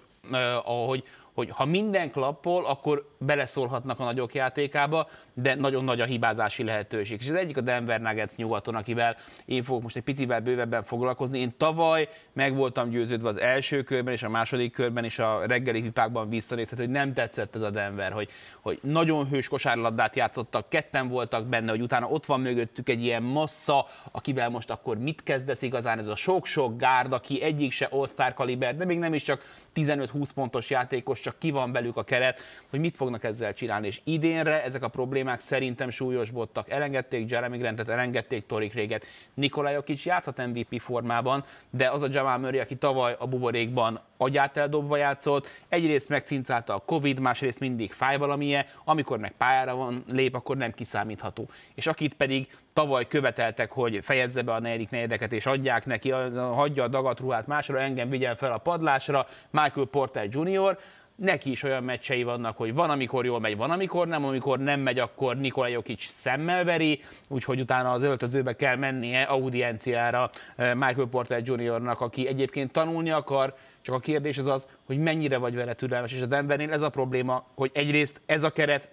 [0.64, 6.64] ahogy, hogy ha minden klappol, akkor beleszólhatnak a nagyok játékába, de nagyon nagy a hibázási
[6.64, 7.22] lehetőség.
[7.22, 9.16] És az egyik a Denver Nuggets nyugaton, akivel
[9.46, 11.40] én fogok most egy picivel bővebben foglalkozni.
[11.40, 15.82] Én tavaly meg voltam győződve az első körben és a második körben és a reggeli
[15.82, 18.30] hipákban visszanézhet, hogy nem tetszett ez a Denver, hogy,
[18.62, 23.24] hogy nagyon hős kosárlabdát játszottak, ketten voltak benne, hogy utána ott van mögöttük egy ilyen
[23.24, 28.34] massza, akivel most akkor mit kezdesz igazán, ez a sok-sok gárd, aki egyik se all
[28.34, 32.40] kaliber, de még nem is csak 15-20 pontos játékos, csak ki van belük a keret,
[32.70, 33.88] hogy mit fognak ezzel csinálni.
[33.88, 36.70] És idénre ezek a problémák szerintem súlyosbottak.
[36.70, 39.06] Elengedték Jeremy Grantet, elengedték Torik Réget.
[39.34, 44.58] Nikolaj Jokic játszhat MVP formában, de az a Jamal Murray, aki tavaly a buborékban agyát
[44.58, 50.36] eldobva játszott, egyrészt megcincálta a Covid, másrészt mindig fáj valamilyen, amikor meg pályára van, lép,
[50.36, 51.50] akkor nem kiszámítható.
[51.76, 56.84] És akit pedig tavaly követeltek, hogy fejezze be a negyedik negyedeket, és adják neki, hagyja
[56.84, 60.78] a dagatruhát másra, engem vigyen fel a padlásra, Michael Porter Jr.,
[61.22, 64.80] neki is olyan meccsei vannak, hogy van, amikor jól megy, van, amikor nem, amikor nem
[64.80, 71.08] megy, akkor Nikolaj Jokic szemmel veri, úgyhogy utána az öltözőbe kell mennie audienciára eh, Michael
[71.08, 75.74] Porter Jr.-nak, aki egyébként tanulni akar, csak a kérdés az az, hogy mennyire vagy vele
[75.74, 78.92] türelmes, és a Denvernél ez a probléma, hogy egyrészt ez a keret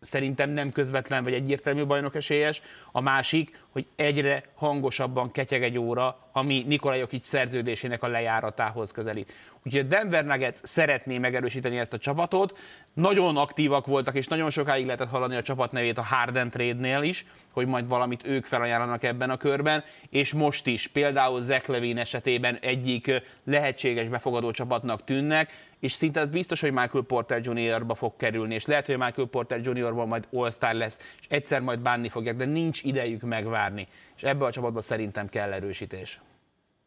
[0.00, 2.62] szerintem nem közvetlen vagy egyértelmű bajnok esélyes,
[2.92, 9.32] a másik, hogy egyre hangosabban ketyeg egy óra, ami Nikolaj Jokic szerződésének a lejáratához közelít.
[9.64, 12.58] Úgyhogy a Denver Nuggets szeretné megerősíteni ezt a csapatot.
[12.92, 17.26] Nagyon aktívak voltak, és nagyon sokáig lehetett hallani a csapat nevét a Harden trade-nél is,
[17.50, 22.58] hogy majd valamit ők felajánlanak ebben a körben, és most is, például Zach Levine esetében
[22.60, 28.54] egyik lehetséges befogadó csapatnak tűnnek, és szinte az biztos, hogy Michael Porter Jr.-ba fog kerülni,
[28.54, 32.44] és lehet, hogy Michael Porter Jr.-ban majd All-Star lesz, és egyszer majd bánni fogják, de
[32.44, 33.88] nincs idejük megvárni.
[34.16, 36.20] És ebbe a csapatban szerintem kell erősítés.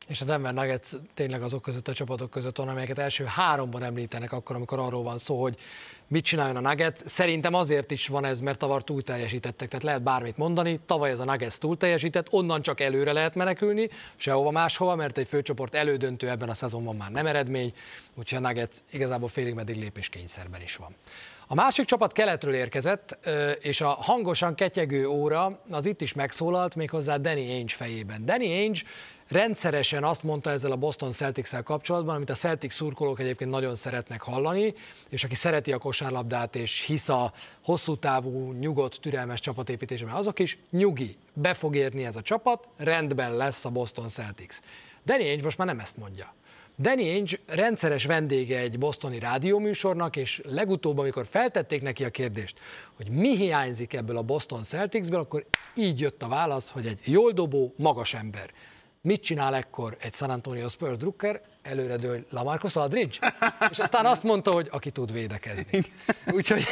[0.08, 4.32] És a Denver Nuggets tényleg azok között a csapatok között van, amelyeket első háromban említenek
[4.32, 5.60] akkor, amikor arról van szó, hogy
[6.08, 7.00] mit csináljon a Nuggets.
[7.06, 10.80] Szerintem azért is van ez, mert tavaly túl teljesítettek, tehát lehet bármit mondani.
[10.86, 15.28] Tavaly ez a Nuggets túl teljesített, onnan csak előre lehet menekülni, sehova máshova, mert egy
[15.28, 17.74] főcsoport elődöntő ebben a szezonban már nem eredmény,
[18.16, 20.96] úgyhogy a Nuggets igazából félig meddig lépéskényszerben is van.
[21.48, 23.30] A másik csapat keletről érkezett,
[23.62, 28.26] és a hangosan ketyegő óra az itt is megszólalt, méghozzá Danny Ainge fejében.
[28.26, 28.80] Danny Ainge
[29.32, 34.22] rendszeresen azt mondta ezzel a Boston celtics kapcsolatban, amit a Celtics szurkolók egyébként nagyon szeretnek
[34.22, 34.74] hallani,
[35.10, 40.58] és aki szereti a kosárlabdát és hisz a hosszú távú, nyugodt, türelmes csapatépítésben, azok is
[40.70, 44.58] nyugi, be fog érni ez a csapat, rendben lesz a Boston Celtics.
[45.06, 46.34] Danny Ainge most már nem ezt mondja.
[46.80, 52.60] Danny Ainge rendszeres vendége egy bostoni rádióműsornak, és legutóbb, amikor feltették neki a kérdést,
[52.94, 57.32] hogy mi hiányzik ebből a Boston Celticsből, akkor így jött a válasz, hogy egy jól
[57.32, 58.50] dobó, magas ember.
[59.04, 61.42] Mit csinál ekkor egy San Antonio Spurs drukker?
[61.62, 63.34] Előre dől Lamarcus Aldridge?
[63.70, 65.86] És aztán azt mondta, hogy aki tud védekezni.
[66.32, 66.64] Úgyhogy,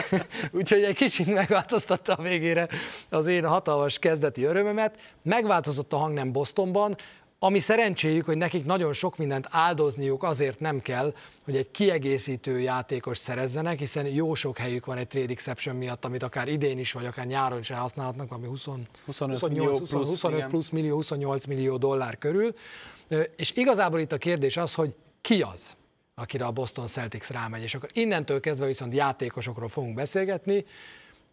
[0.52, 2.68] úgyhogy egy kicsit megváltoztatta a végére
[3.10, 5.00] az én hatalmas kezdeti örömömet.
[5.22, 6.96] Megváltozott a hang nem Bostonban,
[7.40, 13.18] ami szerencséjük, hogy nekik nagyon sok mindent áldozniuk azért nem kell, hogy egy kiegészítő játékos
[13.18, 17.06] szerezzenek, hiszen jó sok helyük van egy trade exception miatt, amit akár idén is, vagy
[17.06, 21.46] akár nyáron is elhasználhatnak, ami 20, 25, 28, millió 20, plusz, 25 plusz millió, 28
[21.46, 22.54] millió dollár körül.
[23.36, 25.76] És igazából itt a kérdés az, hogy ki az,
[26.16, 30.66] akire a Boston Celtics rámegy, és akkor innentől kezdve viszont játékosokról fogunk beszélgetni,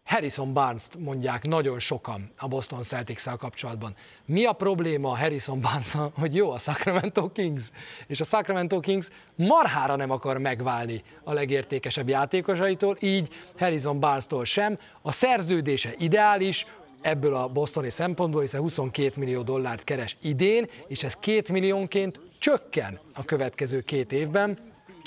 [0.07, 3.95] Harrison Barnes-t mondják nagyon sokan a Boston celtics kapcsolatban.
[4.25, 7.71] Mi a probléma Harrison barnes hogy jó a Sacramento Kings,
[8.07, 14.79] és a Sacramento Kings marhára nem akar megválni a legértékesebb játékosaitól, így Harrison Barnes-tól sem.
[15.03, 16.67] A szerződése ideális,
[17.01, 22.99] ebből a bostoni szempontból, hiszen 22 millió dollárt keres idén, és ez két milliónként csökken
[23.15, 24.59] a következő két évben,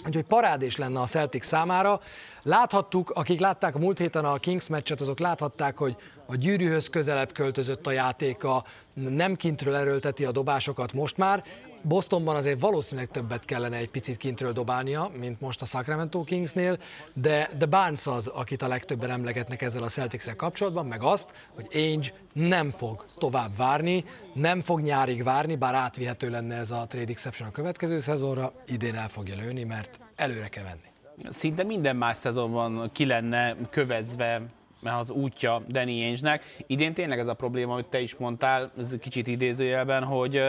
[0.05, 1.99] úgyhogy parádés lenne a Celtic számára.
[2.43, 7.31] Láthattuk, akik látták a múlt héten a Kings meccset, azok láthatták, hogy a gyűrűhöz közelebb
[7.31, 11.43] költözött a játéka, nem kintről erőlteti a dobásokat most már,
[11.81, 16.77] Bostonban azért valószínűleg többet kellene egy picit kintről dobálnia, mint most a Sacramento Kingsnél,
[17.13, 21.67] de, de Barnes az, akit a legtöbben emlegetnek ezzel a celtics kapcsolatban, meg azt, hogy
[21.73, 27.11] Ainge nem fog tovább várni, nem fog nyárig várni, bár átvihető lenne ez a trade
[27.11, 31.29] exception a következő szezonra, idén el fogja lőni, mert előre kell venni.
[31.29, 34.41] Szinte minden más szezonban ki lenne kövezve
[34.83, 36.55] az útja Danny Ainge-nek.
[36.67, 40.41] Idén tényleg ez a probléma, amit te is mondtál, ez kicsit idézőjelben, hogy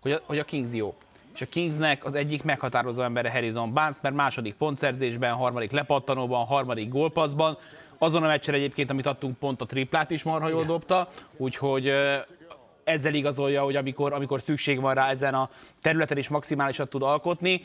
[0.00, 0.94] hogy a, hogy a Kings jó.
[1.34, 6.88] És a Kingsnek az egyik meghatározó embere Harrison Barnes, mert második pontszerzésben, harmadik lepattanóban, harmadik
[6.88, 7.58] gólpaszban,
[7.98, 11.92] azon a meccsen egyébként, amit adtunk pont a triplát is marha jól dobta, úgyhogy
[12.84, 15.50] ezzel igazolja, hogy amikor, amikor szükség van rá ezen a
[15.82, 17.62] területen is maximálisat tud alkotni.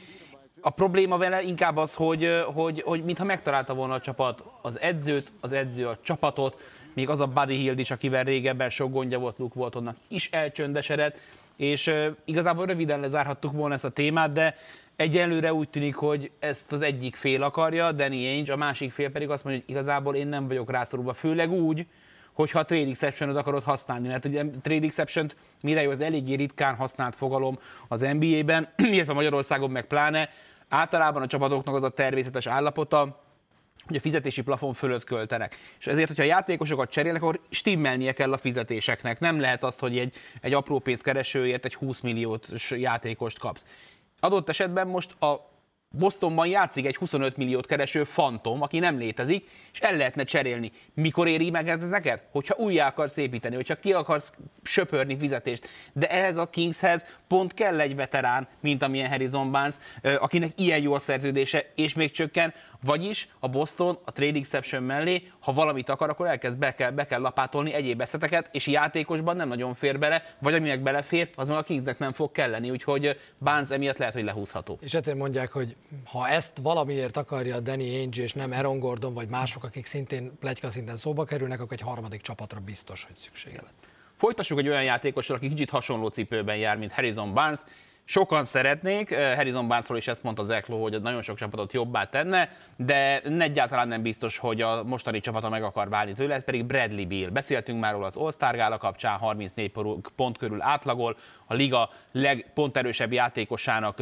[0.61, 5.31] A probléma vele inkább az, hogy, hogy, hogy mintha megtalálta volna a csapat az edzőt,
[5.41, 6.57] az edző a csapatot,
[6.93, 11.17] még az a Buddy Hield is, akivel régebben sok gondja volt Luke Waltonnak, is elcsöndesedett,
[11.57, 11.93] és
[12.25, 14.55] igazából röviden lezárhattuk volna ezt a témát, de
[14.95, 19.29] egyelőre úgy tűnik, hogy ezt az egyik fél akarja, Danny Ainge, a másik fél pedig
[19.29, 21.85] azt mondja, hogy igazából én nem vagyok rászorulva, főleg úgy,
[22.33, 25.27] hogyha a trade exception akarod használni, mert ugye trade exception
[25.61, 30.29] mire jó, az eléggé ritkán használt fogalom az NBA-ben, illetve Magyarországon meg pláne.
[30.69, 33.23] Általában a csapatoknak az a természetes állapota,
[33.85, 35.57] hogy a fizetési plafon fölött költenek.
[35.79, 39.19] És ezért, hogyha a játékosokat cserélnek, akkor stimmelnie kell a fizetéseknek.
[39.19, 43.65] Nem lehet azt, hogy egy, egy apró pénzkeresőért egy 20 milliós játékost kapsz.
[44.19, 45.51] Adott esetben most a
[45.97, 50.71] Bostonban játszik egy 25 milliót kereső fantom, aki nem létezik, és el lehetne cserélni.
[50.93, 52.21] Mikor éri meg ez neked?
[52.31, 55.67] Hogyha újjá akarsz építeni, hogyha ki akarsz söpörni fizetést.
[55.93, 59.75] De ehhez a Kingshez pont kell egy veterán, mint amilyen Harrison Barnes,
[60.19, 62.53] akinek ilyen jó a szerződése, és még csökken.
[62.83, 67.05] Vagyis a Boston a trade exception mellé, ha valamit akar, akkor elkezd be kell, be
[67.05, 71.57] kell lapátolni egyéb eszeteket, és játékosban nem nagyon fér bele, vagy aminek belefér, az meg
[71.57, 74.77] a Kingsnek nem fog kelleni, úgyhogy Barnes emiatt lehet, hogy lehúzható.
[74.81, 79.27] És ezért mondják, hogy ha ezt valamiért akarja Danny Ainge és nem Aaron Gordon vagy
[79.27, 83.89] mások, akik szintén plegyka szinten szóba kerülnek, akkor egy harmadik csapatra biztos, hogy szüksége lesz.
[84.17, 87.59] Folytassuk egy olyan játékosról, aki kicsit hasonló cipőben jár, mint Harrison Barnes.
[88.05, 93.21] Sokan szeretnék, Harrison Barnesról is ezt mondta Zeklo, hogy nagyon sok csapatot jobbá tenne, de
[93.21, 97.29] egyáltalán nem biztos, hogy a mostani csapata meg akar válni tőle, ez pedig Bradley Beal.
[97.29, 99.71] Beszéltünk már róla az All-Star Gála kapcsán, 34
[100.15, 103.97] pont körül átlagol, a liga legponterősebb játékosának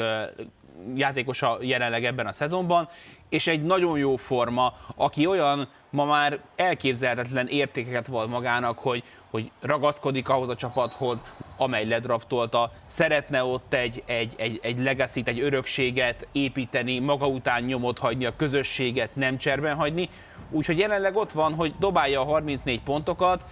[0.96, 2.90] játékosa jelenleg ebben a szezonban,
[3.30, 9.52] és egy nagyon jó forma, aki olyan ma már elképzelhetetlen értékeket val magának, hogy, hogy
[9.62, 11.24] ragaszkodik ahhoz a csapathoz,
[11.58, 18.00] amely ledraftolta, szeretne ott egy, egy, egy, egy legacy egy örökséget építeni, maga után nyomot
[18.00, 20.10] hagyni, a közösséget nem cserben hagyni,
[20.50, 23.46] úgyhogy jelenleg ott van, hogy dobálja a 34 pontokat,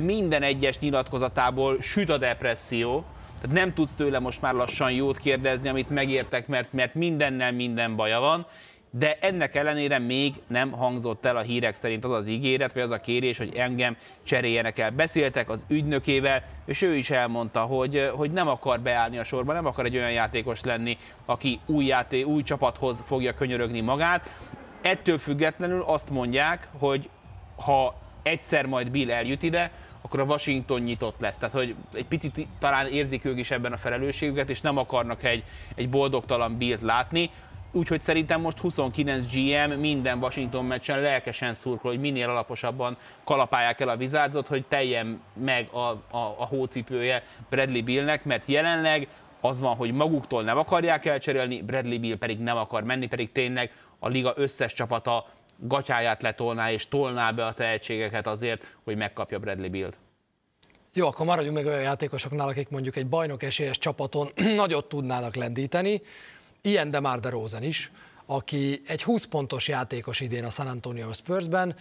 [0.00, 3.04] minden egyes nyilatkozatából süt a depresszió,
[3.46, 7.96] tehát nem tudsz tőle most már lassan jót kérdezni, amit megértek, mert, mert mindennel minden
[7.96, 8.46] baja van,
[8.90, 12.90] de ennek ellenére még nem hangzott el a hírek szerint az az ígéret, vagy az
[12.90, 14.90] a kérés, hogy engem cseréljenek el.
[14.90, 19.66] Beszéltek az ügynökével, és ő is elmondta, hogy, hogy nem akar beállni a sorba, nem
[19.66, 24.30] akar egy olyan játékos lenni, aki új, játé, új csapathoz fogja könyörögni magát.
[24.82, 27.08] Ettől függetlenül azt mondják, hogy
[27.56, 29.70] ha egyszer majd Bill eljut ide,
[30.06, 31.38] akkor a Washington nyitott lesz.
[31.38, 35.42] Tehát, hogy egy picit talán érzik ők is ebben a felelősségüket, és nem akarnak egy,
[35.74, 37.30] egy boldogtalan Billt látni.
[37.72, 43.88] Úgyhogy szerintem most 29 GM minden Washington meccsen lelkesen szurkol, hogy minél alaposabban kalapálják el
[43.88, 49.08] a vizárdot, hogy teljen meg a, a, a hócipője Bradley Billnek, mert jelenleg
[49.40, 53.72] az van, hogy maguktól nem akarják elcserélni, Bradley Bill pedig nem akar menni, pedig tényleg
[53.98, 55.26] a liga összes csapata
[55.58, 59.98] gatyáját letolná és tolná be a tehetségeket azért, hogy megkapja Bradley Bill-t.
[60.92, 66.02] Jó, akkor maradjunk meg olyan játékosoknál, akik mondjuk egy bajnok esélyes csapaton nagyot tudnának lendíteni.
[66.62, 67.90] Ilyen de már de Rosen is,
[68.26, 71.76] aki egy 20 pontos játékos idén a San Antonio Spursben,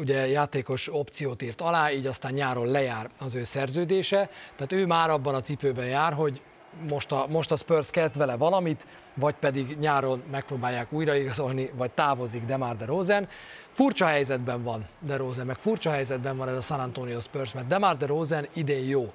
[0.00, 5.10] ugye játékos opciót írt alá, így aztán nyáron lejár az ő szerződése, tehát ő már
[5.10, 6.42] abban a cipőben jár, hogy
[6.88, 12.44] most a, most a Spurs kezd vele valamit, vagy pedig nyáron megpróbálják újraigazolni, vagy távozik
[12.44, 13.28] Demar DeRozan.
[13.70, 17.96] Furcsa helyzetben van DeRozan, meg furcsa helyzetben van ez a San Antonio Spurs, mert Demar
[17.96, 19.12] DeRozan idén jó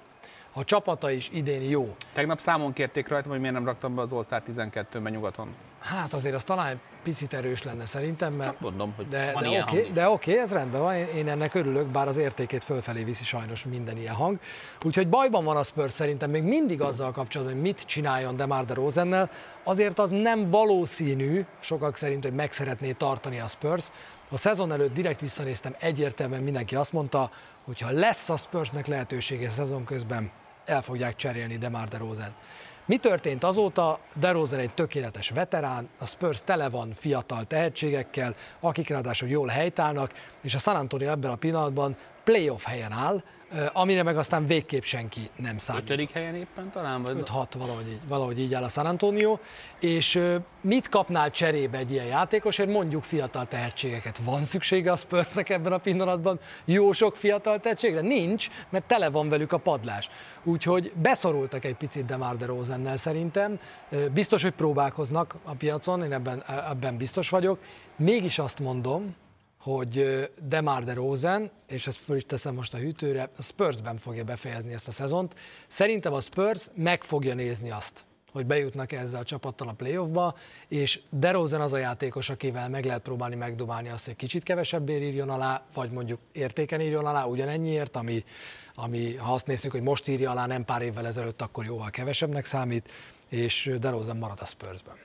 [0.54, 1.96] a csapata is idén jó.
[2.14, 5.56] Tegnap számon kérték rajta, hogy miért nem raktam be az All-Star 12-ben nyugaton.
[5.82, 8.60] Hát azért az talán picit erős lenne szerintem, mert...
[8.60, 9.92] mondom, hogy de, van de ilyen oké, is.
[9.92, 13.98] de oké, ez rendben van, én ennek örülök, bár az értékét fölfelé viszi sajnos minden
[13.98, 14.40] ilyen hang.
[14.86, 19.30] Úgyhogy bajban van a Spurs szerintem még mindig azzal kapcsolatban, hogy mit csináljon DeMar DeRozannel.
[19.64, 23.88] Azért az nem valószínű, sokak szerint, hogy meg szeretné tartani a Spurs.
[24.30, 27.32] A szezon előtt direkt visszanéztem, egyértelműen mindenki azt mondta,
[27.66, 30.32] hogy ha lesz a Spursnek lehetősége szezon közben,
[30.66, 32.34] el fogják cserélni DeMar DeRozan.
[32.92, 34.00] Mi történt azóta?
[34.16, 40.56] DeRozan egy tökéletes veterán, a Spurs tele van fiatal tehetségekkel, akik ráadásul jól helytállnak, és
[40.56, 43.24] a San Antonio ebben a pillanatban playoff helyen áll,
[43.74, 45.82] amire meg aztán végképp senki nem számít.
[45.82, 47.04] Ötödik helyen éppen talán?
[47.04, 47.18] Vagy?
[47.18, 49.40] 5-6, valahogy így, valahogy így áll a San Antonio,
[49.80, 50.22] és
[50.62, 52.70] mit kapnál cserébe egy ilyen játékosért?
[52.70, 54.18] Mondjuk fiatal tehetségeket.
[54.18, 58.02] Van szüksége a Spursnek ebben a pillanatban jó sok fiatal tehetségre?
[58.02, 60.10] Nincs, mert tele van velük a padlás.
[60.44, 63.60] Úgyhogy beszorultak egy picit Demar DeRozannel szerintem.
[64.14, 67.60] Biztos, hogy próbálkoznak a piacon, én ebben, ebben biztos vagyok.
[67.96, 69.16] Mégis azt mondom,
[69.62, 74.24] hogy Demar de Rosen, és ezt föl is teszem most a hűtőre, a Spursben fogja
[74.24, 75.36] befejezni ezt a szezont.
[75.68, 80.36] Szerintem a Spurs meg fogja nézni azt, hogy bejutnak ezzel a csapattal a playoffba,
[80.68, 85.30] és DeRozan az a játékos, akivel meg lehet próbálni megdobálni azt, hogy kicsit kevesebbért írjon
[85.30, 88.24] alá, vagy mondjuk értéken írjon alá ugyanennyiért, ami,
[88.76, 92.46] ami ha azt nézzük, hogy most írja alá nem pár évvel ezelőtt, akkor jóval kevesebbnek
[92.46, 92.92] számít,
[93.30, 94.96] és DeRozan marad a Spursben.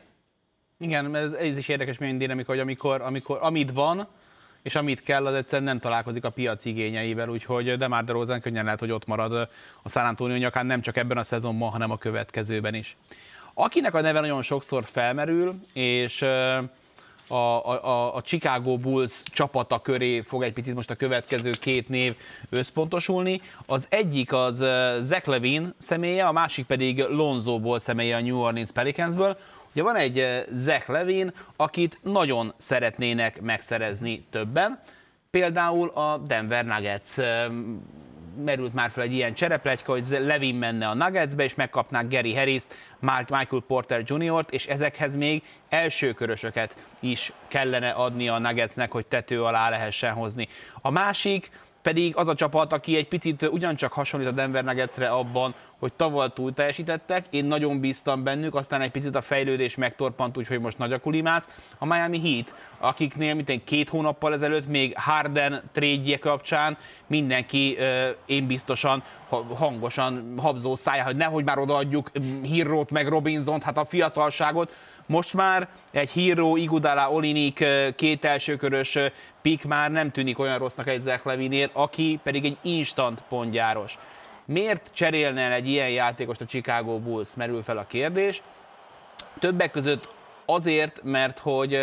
[0.79, 4.09] Igen, ez, ez is érdekes milyen dinamika, hogy amikor, amikor amit van,
[4.67, 8.81] és amit kell, az egyszerűen nem találkozik a piac igényeivel, úgyhogy Demar DeRozan könnyen lehet,
[8.81, 9.33] hogy ott marad
[9.83, 12.97] a San Antonio nyakán nem csak ebben a szezonban, hanem a következőben is.
[13.55, 16.23] Akinek a neve nagyon sokszor felmerül, és
[17.29, 22.15] a, a, a Chicago Bulls csapata köré fog egy picit most a következő két név
[22.51, 23.41] összpontosulni.
[23.67, 24.57] Az egyik az
[25.01, 29.39] Zach Levine személye, a másik pedig Lonzo Ball személye a New Orleans Pelicansből.
[29.77, 34.81] Ugye van egy eh, Zach Levin, akit nagyon szeretnének megszerezni többen,
[35.31, 37.47] például a Denver Nuggets eh,
[38.45, 42.75] merült már fel egy ilyen csereplegyka, hogy Levin menne a Nuggetsbe, és megkapnák Gary Harris-t,
[43.01, 49.69] Michael Porter Jr.-t, és ezekhez még elsőkörösöket is kellene adni a Nuggetsnek, hogy tető alá
[49.69, 50.49] lehessen hozni.
[50.81, 51.51] A másik,
[51.87, 56.29] pedig az a csapat, aki egy picit ugyancsak hasonlít a Denver Nuggetsre abban, hogy tavaly
[56.35, 60.93] túl teljesítettek, én nagyon bíztam bennük, aztán egy picit a fejlődés megtorpant, úgyhogy most nagy
[60.93, 61.49] a kulimász.
[61.79, 67.77] A Miami Heat, akiknél mint két hónappal ezelőtt még Harden trade kapcsán mindenki,
[68.27, 69.03] én biztosan
[69.55, 72.11] hangosan habzó szája, hogy nehogy már odaadjuk
[72.43, 74.73] Hírrót meg Robinsont, hát a fiatalságot,
[75.07, 77.65] most már egy Hero, Igudala, Olinik
[77.97, 78.99] két elsőkörös
[79.43, 83.99] pik már nem tűnik olyan rossznak egy Zach Levinél, aki pedig egy instant pontgyáros.
[84.45, 87.35] Miért cserélne el egy ilyen játékost a Chicago Bulls?
[87.35, 88.43] Merül fel a kérdés.
[89.39, 90.15] Többek között
[90.45, 91.75] azért, mert hogy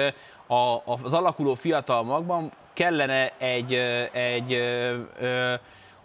[0.48, 3.74] a, az alakuló fiatal magban kellene egy,
[4.12, 4.54] egy
[5.22, 5.54] ö,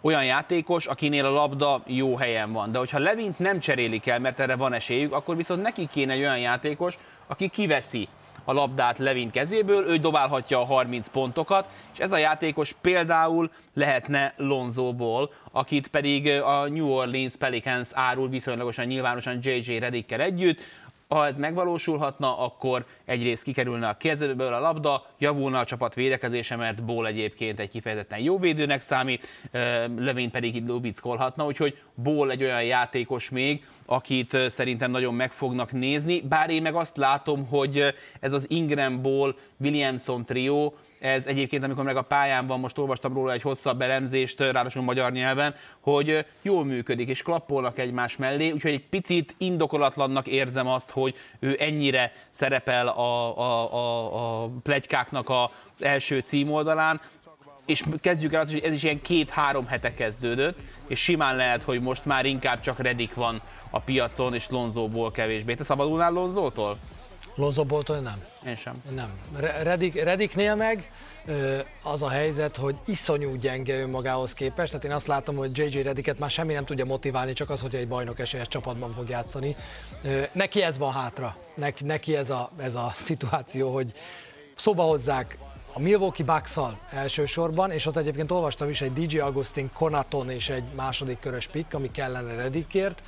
[0.01, 2.71] olyan játékos, akinél a labda jó helyen van.
[2.71, 6.19] De hogyha Levint nem cserélik el, mert erre van esélyük, akkor viszont neki kéne egy
[6.19, 8.07] olyan játékos, aki kiveszi
[8.43, 14.33] a labdát Levin kezéből, ő dobálhatja a 30 pontokat, és ez a játékos például lehetne
[14.37, 20.59] Lonzóból, akit pedig a New Orleans Pelicans árul viszonylagosan nyilvánosan JJ Reddickkel együtt,
[21.09, 26.83] ha ez megvalósulhatna, akkor egyrészt kikerülne a kezéből a labda, javulna a csapat védekezése, mert
[26.83, 29.27] Ból egyébként egy kifejezetten jó védőnek számít,
[29.97, 35.71] Levén pedig itt lubickolhatna, úgyhogy Ból egy olyan játékos még, akit szerintem nagyon meg fognak
[35.71, 37.83] nézni, bár én meg azt látom, hogy
[38.19, 43.13] ez az Ingram Ból Williamson trió, ez egyébként, amikor meg a pályán van, most olvastam
[43.13, 48.71] róla egy hosszabb elemzést, ráadásul magyar nyelven, hogy jól működik, és klappolnak egymás mellé, úgyhogy
[48.71, 55.83] egy picit indokolatlannak érzem azt, hogy ő ennyire szerepel a, a, a, a plegykáknak az
[55.83, 57.01] első címoldalán,
[57.65, 61.81] és kezdjük el azt, hogy ez is ilyen két-három hete kezdődött, és simán lehet, hogy
[61.81, 65.53] most már inkább csak Redik van a piacon, és Lonzóból kevésbé.
[65.53, 66.77] Te szabadulnál Lonzótól?
[67.39, 68.23] Lonzo Bolton nem.
[68.45, 68.73] Én sem.
[68.95, 69.09] Nem.
[69.63, 70.89] Redik, Rediknél meg
[71.83, 76.19] az a helyzet, hogy iszonyú gyenge önmagához képest, tehát én azt látom, hogy JJ Rediket
[76.19, 79.55] már semmi nem tudja motiválni, csak az, hogy egy bajnok esélyes csapatban fog játszani.
[80.31, 83.91] Neki ez van hátra, neki, neki ez, a, ez a szituáció, hogy
[84.55, 85.37] szóba hozzák
[85.73, 86.57] a Milwaukee bucks
[86.91, 91.73] elsősorban, és ott egyébként olvastam is egy DJ Agustin Konaton és egy második körös pick,
[91.73, 93.03] ami kellene Redikért,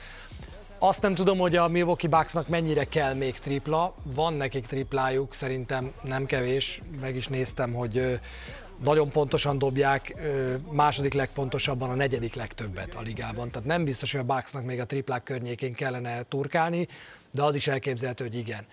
[0.84, 3.94] Azt nem tudom, hogy a Milwaukee Bucksnak mennyire kell még tripla.
[4.04, 6.82] Van nekik triplájuk, szerintem nem kevés.
[7.02, 8.20] Meg is néztem, hogy
[8.84, 10.14] nagyon pontosan dobják,
[10.72, 13.52] második legpontosabban a negyedik legtöbbet a ligában.
[13.52, 16.88] Tehát nem biztos, hogy a Bucksnak még a triplák környékén kellene turkálni,
[17.32, 18.66] de az is elképzelhető, hogy igen.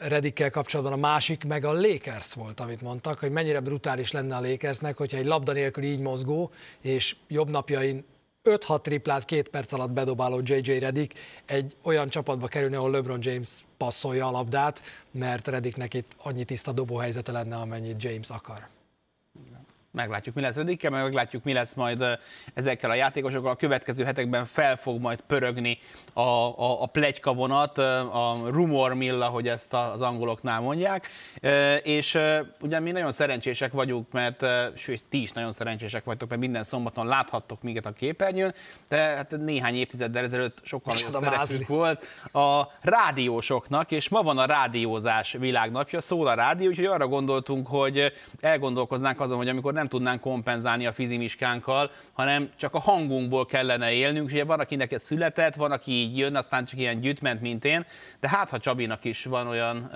[0.00, 4.40] Redikkel kapcsolatban a másik meg a Lakers volt, amit mondtak, hogy mennyire brutális lenne a
[4.40, 8.04] Lakersnek, hogyha egy labda nélkül így mozgó, és jobb napjain
[8.46, 13.48] 5-6 triplát két perc alatt bedobáló JJ Redik egy olyan csapatba kerülni, ahol LeBron James
[13.76, 18.75] passzolja a labdát, mert Rediknek itt annyi tiszta dobóhelyzete lenne, amennyit James akar
[19.96, 22.04] meglátjuk, mi lesz Redikkel, meg meglátjuk, mi lesz majd
[22.54, 23.50] ezekkel a játékosokkal.
[23.50, 25.78] A következő hetekben fel fog majd pörögni
[26.12, 31.08] a, a, a plegyka vonat, a rumor mill, ahogy ezt az angoloknál mondják,
[31.82, 32.18] és
[32.60, 34.44] ugyan mi nagyon szerencsések vagyunk, mert
[34.74, 38.54] sőt, ti is nagyon szerencsések vagytok, mert minden szombaton láthattok minket a képernyőn,
[38.88, 44.44] de hát néhány évtizeddel ezelőtt sokkal nagyobb szerepük volt a rádiósoknak, és ma van a
[44.44, 49.98] rádiózás világnapja, szól a rádió, úgyhogy arra gondoltunk, hogy elgondolkoznánk azon, hogy amikor nem nem
[49.98, 54.26] tudnánk kompenzálni a fizimiskánkkal, hanem csak a hangunkból kellene élnünk.
[54.26, 57.86] Ugye van, akinek ez született, van, aki így jön, aztán csak ilyen gyűjtment, mint én,
[58.20, 59.90] de hát ha Csabinak is van olyan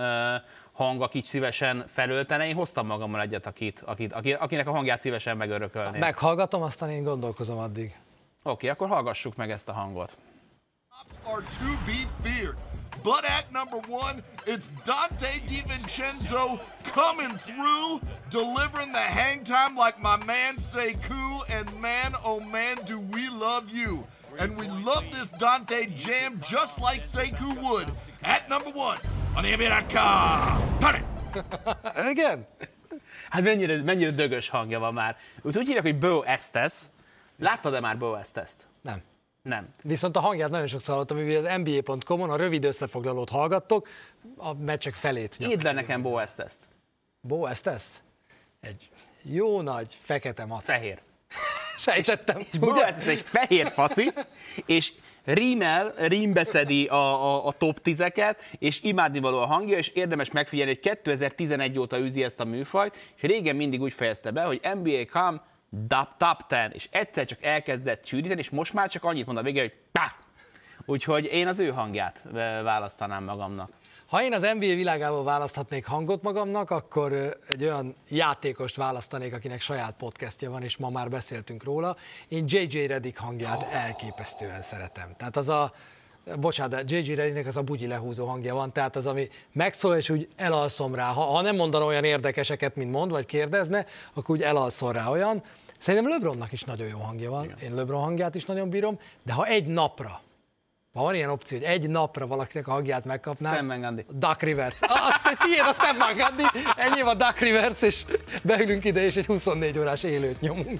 [0.71, 2.47] hang, akit szívesen felöltene.
[2.47, 5.99] Én hoztam magammal egyet, akit, akit, akinek a hangját szívesen megörökölni.
[5.99, 7.85] Meghallgatom, aztán én gondolkozom addig.
[7.85, 7.95] Oké,
[8.43, 10.17] okay, akkor hallgassuk meg ezt a hangot.
[11.23, 12.70] Are to be feared.
[13.03, 20.17] But at number one, it's Dante DiVincenzo coming through, delivering the hang time like my
[20.25, 24.05] man Sekou, and man, oh man, do we love you.
[24.37, 27.91] And we love this Dante jam just like Sekou would.
[28.23, 28.97] At number one,
[29.35, 30.79] on the NBA.com.
[30.79, 31.05] Turn it!
[31.95, 32.45] And again.
[33.29, 35.17] Hát mennyire, mennyire dögös hangja van már.
[35.41, 36.73] Úgy, úgy hívják, hogy Bo Estes.
[37.39, 38.67] Láttad-e már Bo Estes-t?
[38.81, 39.01] Nem.
[39.41, 39.67] Nem.
[39.81, 43.87] Viszont a hangját nagyon sokszor hallottam, hogy az NBA.com-on a rövid összefoglalót hallgattok,
[44.37, 45.37] a meccsek felét.
[45.39, 46.57] Írd le nekem Bo Estes-t.
[47.21, 47.83] Bo Estes?
[48.59, 48.89] Egy
[49.21, 50.63] jó nagy fekete mac.
[50.63, 51.01] Fehér.
[51.77, 52.39] Sejtettem.
[52.39, 54.11] És, és Bo Estes egy fehér faszi,
[54.65, 60.71] és rímel, rímbeszedi a, a, a top tizeket, és imádnivaló a hangja, és érdemes megfigyelni,
[60.71, 65.05] hogy 2011 óta űzi ezt a műfajt, és régen mindig úgy fejezte be, hogy NBA
[65.11, 65.41] come
[65.87, 69.41] top, top 10, és egyszer csak elkezdett csűríteni, és most már csak annyit mond a
[69.41, 70.15] végén, hogy pá!
[70.85, 72.21] Úgyhogy én az ő hangját
[72.63, 73.71] választanám magamnak.
[74.05, 79.95] Ha én az NBA világából választhatnék hangot magamnak, akkor egy olyan játékost választanék, akinek saját
[79.97, 81.95] podcastja van, és ma már beszéltünk róla.
[82.27, 85.13] Én JJ Redick hangját elképesztően szeretem.
[85.17, 85.73] Tehát az a,
[86.39, 90.09] bocsánat, de JJ Redicknek az a bugyi lehúzó hangja van, tehát az, ami megszól, és
[90.09, 91.11] úgy elalszom rá.
[91.11, 95.43] Ha, ha nem mondana olyan érdekeseket, mint mond, vagy kérdezne, akkor úgy elalszol rá olyan.
[95.77, 97.57] Szerintem LeBronnak is nagyon jó hangja van, Igen.
[97.63, 100.21] én LeBron hangját is nagyon bírom, de ha egy napra,
[100.93, 103.53] ha van ilyen opció, hogy egy napra valakinek a hangját megkapnák.
[103.53, 104.05] Stan Van Gundy.
[104.09, 104.77] Duck Rivers.
[104.81, 106.43] Ah, tiéd a Stan Van Gundy,
[106.75, 108.05] ennyi a Duck Rivers, és
[108.43, 110.79] beülünk ide, és egy 24 órás élőt nyomunk.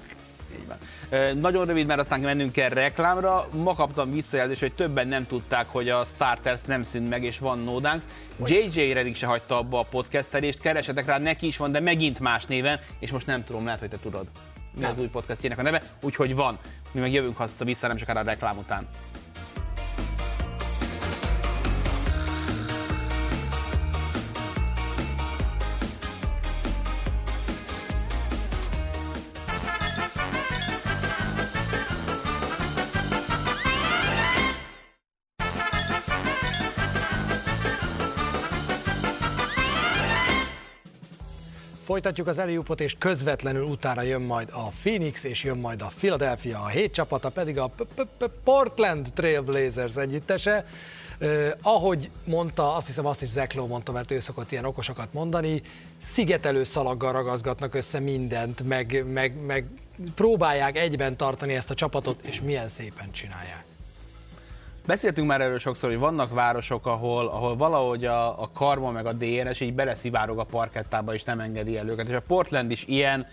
[0.60, 0.76] Így van.
[1.10, 3.48] E, nagyon rövid, mert aztán mennünk kell reklámra.
[3.62, 7.58] Ma kaptam visszajelzést, hogy többen nem tudták, hogy a Starters nem szűnt meg, és van
[7.58, 8.04] No Dunks.
[8.44, 12.44] JJ Redick se hagyta abba a podcastelést, keresetek rá, neki is van, de megint más
[12.44, 14.26] néven, és most nem tudom, lehet, hogy te tudod
[14.76, 16.58] mi az új podcastjének a neve, úgyhogy van.
[16.92, 18.88] Mi meg jövünk haza vissza nem sokára a reklám után.
[42.02, 46.60] Folytatjuk az Eliupot, és közvetlenül utána jön majd a Phoenix, és jön majd a Philadelphia,
[46.60, 47.70] a hét csapata pedig a
[48.44, 50.64] Portland Trailblazers együttese.
[51.20, 55.62] Uh, ahogy mondta, azt hiszem azt is Zekló mondta, mert ő szokott ilyen okosokat mondani,
[55.98, 59.66] szigetelő szalaggal ragaszgatnak össze mindent, meg, meg, meg
[60.14, 63.64] próbálják egyben tartani ezt a csapatot, és milyen szépen csinálják.
[64.86, 69.12] Beszéltünk már erről sokszor, hogy vannak városok, ahol, ahol valahogy a, a karma meg a
[69.12, 72.08] DNS így beleszivárog a parkettába, és nem engedi el őket.
[72.08, 73.26] És a Portland is ilyen,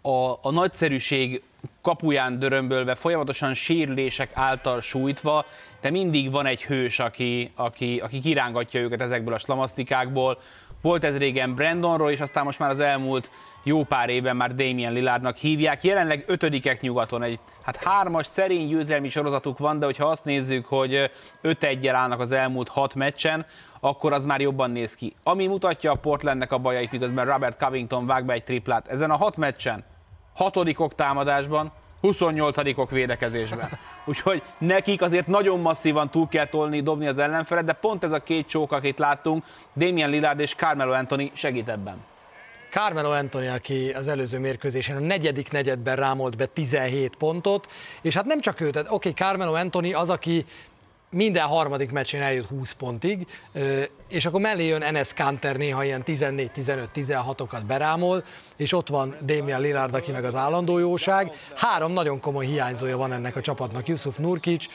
[0.00, 1.42] a, a nagyszerűség
[1.82, 5.44] kapuján dörömbölve, folyamatosan sérülések által sújtva,
[5.80, 10.38] de mindig van egy hős, aki, aki, aki kirángatja őket ezekből a slamasztikákból.
[10.82, 13.30] Volt ez régen Brandonról, és aztán most már az elmúlt
[13.62, 15.82] jó pár évben már Damien Lillardnak hívják.
[15.82, 21.10] Jelenleg ötödikek nyugaton, egy hát hármas szerény győzelmi sorozatuk van, de hogyha azt nézzük, hogy
[21.40, 23.46] 5 1 állnak az elmúlt hat meccsen,
[23.80, 25.12] akkor az már jobban néz ki.
[25.22, 28.88] Ami mutatja a Portlandnek a bajait, miközben Robert Covington vág be egy triplát.
[28.88, 29.84] Ezen a hat meccsen,
[30.34, 31.72] hatodikok támadásban,
[32.02, 33.78] 28-ok védekezésben.
[34.04, 38.22] Úgyhogy nekik azért nagyon masszívan túl kell tolni, dobni az ellenfelet, de pont ez a
[38.22, 39.44] két csók, akit láttunk,
[39.74, 41.96] Damien Lillard és Carmelo Anthony segít ebben.
[42.70, 47.66] Carmelo Anthony, aki az előző mérkőzésen a negyedik negyedben rámolt be 17 pontot,
[48.02, 50.44] és hát nem csak ő, tehát oké, okay, Carmelo Anthony az, aki
[51.12, 53.26] minden harmadik meccsén eljut 20 pontig,
[54.08, 58.24] és akkor mellé jön Enes Kanter néha ilyen 14-15-16-okat berámol,
[58.56, 61.32] és ott van Damian Lillard, aki meg az állandó jóság.
[61.54, 64.66] Három nagyon komoly hiányzója van ennek a csapatnak, Yusuf Nurkic,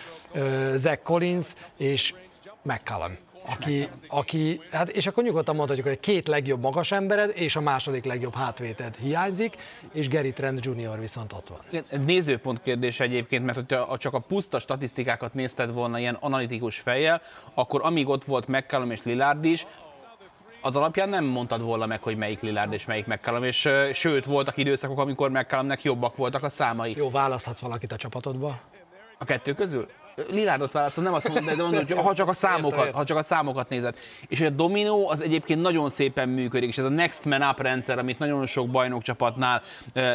[0.76, 2.14] Zach Collins és
[2.62, 3.18] McCallum
[3.50, 7.62] aki, aki, hát és akkor nyugodtan mondhatjuk, hogy a két legjobb magas embered és a
[7.62, 9.56] második legjobb hátvéted hiányzik,
[9.94, 11.00] és Gary Trent Jr.
[11.00, 11.84] viszont ott van.
[12.06, 17.22] Nézőpont kérdés egyébként, mert hogyha csak a puszta statisztikákat nézted volna ilyen analitikus fejjel,
[17.54, 19.68] akkor amíg ott volt McCallum és Lillard is,
[20.62, 24.58] az alapján nem mondtad volna meg, hogy melyik Lillard és melyik McCallum, és sőt, voltak
[24.58, 26.94] időszakok, amikor McCallumnek jobbak voltak a számai.
[26.98, 28.60] Jó, választhatsz valakit a csapatodba?
[29.18, 29.88] A kettő közül?
[30.30, 33.24] Lilárdot választom, nem azt mondom, de mondom, hogy ha csak a számokat, ha csak a
[33.24, 33.96] számokat nézed.
[34.28, 37.98] És a dominó az egyébként nagyon szépen működik, és ez a Next Man Up rendszer,
[38.00, 39.62] amit nagyon sok bajnokcsapatnál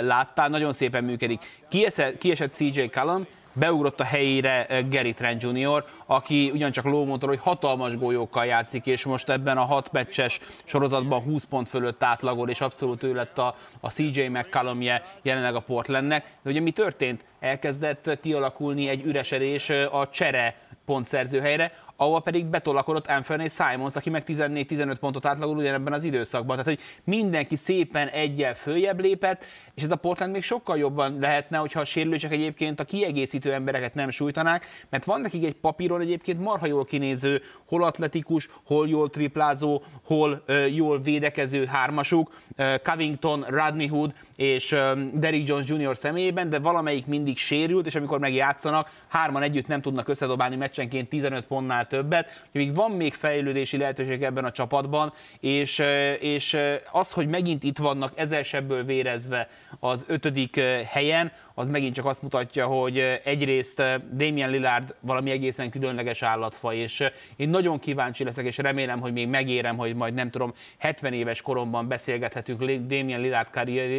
[0.01, 1.41] láttál, nagyon szépen működik.
[1.69, 7.41] Kiesett, kiesett CJ Callum, beugrott a helyére eh, Gary Trent Jr., aki ugyancsak lómotor, hogy
[7.43, 12.61] hatalmas golyókkal játszik, és most ebben a hat meccses sorozatban 20 pont fölött átlagol, és
[12.61, 16.25] abszolút ő lett a, a CJ McCallumje jelenleg a Portlandnek.
[16.43, 17.25] De ugye mi történt?
[17.41, 21.73] Elkezdett kialakulni egy üresedés eh, a csere pontszerző helyre,
[22.03, 26.57] ahol pedig betolakodott Anthony Simons, aki meg 14-15 pontot átlagol ugyanebben az időszakban.
[26.57, 29.45] Tehát, hogy mindenki szépen egyel följebb lépett,
[29.75, 33.95] és ez a Portland még sokkal jobban lehetne, hogyha a sérülések egyébként a kiegészítő embereket
[33.95, 39.11] nem sújtanák, mert van nekik egy papíron egyébként marha jól kinéző, hol atletikus, hol jól
[39.11, 45.97] triplázó, hol ö, jól védekező hármasuk, ö, Covington, Rodney Hood és ö, Derrick Jones Jr.
[45.97, 51.47] személyében, de valamelyik mindig sérült, és amikor megjátszanak, hárman együtt nem tudnak összedobálni meccsenként 15
[51.47, 55.83] pontnál többet, még van még fejlődési lehetőség ebben a csapatban, és,
[56.21, 56.57] és
[56.93, 59.49] az, hogy megint itt vannak ezelsebből vérezve
[59.81, 63.83] az ötödik helyen, az megint csak azt mutatja, hogy egyrészt
[64.13, 67.05] Damien Lillard valami egészen különleges állatfaj, és
[67.37, 71.43] én nagyon kíváncsi leszek, és remélem, hogy még megérem, hogy majd nem tudom, 70 éves
[71.43, 73.49] koromban beszélgethetünk Damien Lillard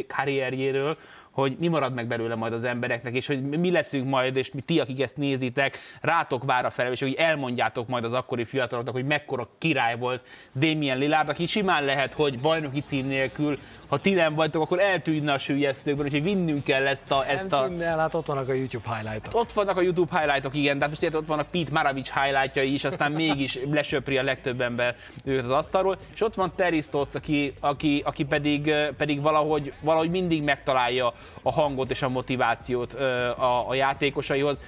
[0.07, 0.97] karrierjéről,
[1.34, 4.61] hogy mi marad meg belőle majd az embereknek, és hogy mi leszünk majd, és mi
[4.61, 9.05] ti, akik ezt nézitek, rátok vár a felelős, hogy elmondjátok majd az akkori fiataloknak, hogy
[9.05, 13.57] mekkora király volt Damien Lillard, aki simán lehet, hogy bajnoki cím nélkül,
[13.88, 17.25] ha ti nem vagytok, akkor eltűnne a sűjesztőkben, úgyhogy vinnünk kell ezt a...
[17.27, 17.67] Ezt nem a...
[17.67, 19.36] tűnne el, hát ott vannak a YouTube highlightok.
[19.36, 22.84] Ott vannak a YouTube highlightok, igen, de hát most ott vannak Pete Maravich highlightjai is,
[22.84, 27.53] aztán mégis lesöpri a legtöbb ember őket az asztalról, és ott van Terry Stotts, aki,
[27.59, 33.74] aki, aki pedig, pedig valahogy, valahogy mindig megtalálja a hangot és a motivációt a, a
[33.74, 34.61] játékosaihoz.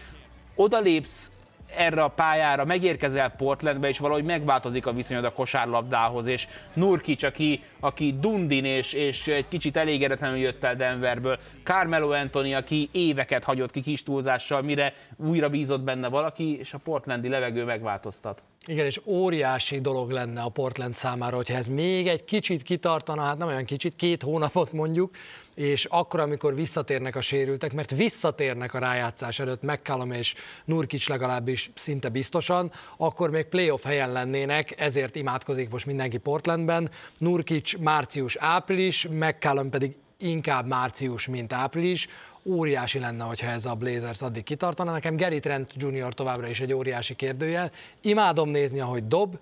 [0.56, 1.30] Oda lépsz
[1.76, 7.64] erre a pályára, megérkezel Portlandbe, és valahogy megváltozik a viszonyod a kosárlabdához, és Nurkic, aki,
[7.80, 13.72] aki Dundin, és, és egy kicsit elégedetlenül jött el Denverből, Carmelo Anthony, aki éveket hagyott
[13.72, 18.42] ki kis túlzással, mire újra bízott benne valaki, és a portlandi levegő megváltoztat.
[18.68, 23.38] Igen, és óriási dolog lenne a Portland számára, hogyha ez még egy kicsit kitartana, hát
[23.38, 25.16] nem olyan kicsit, két hónapot mondjuk,
[25.56, 30.34] és akkor, amikor visszatérnek a sérültek, mert visszatérnek a rájátszás előtt McCallum és
[30.66, 36.90] Nurkic legalábbis szinte biztosan, akkor még playoff helyen lennének, ezért imádkozik most mindenki Portlandben.
[37.18, 42.08] Nurkic március-április, McCallum pedig inkább március, mint április,
[42.44, 44.92] óriási lenne, hogyha ez a Blazers addig kitartana.
[44.92, 46.14] Nekem Gary Trent Jr.
[46.14, 47.72] továbbra is egy óriási kérdőjel.
[48.02, 49.38] Imádom nézni, ahogy dob,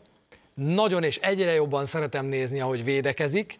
[0.53, 3.59] nagyon és egyre jobban szeretem nézni, ahogy védekezik.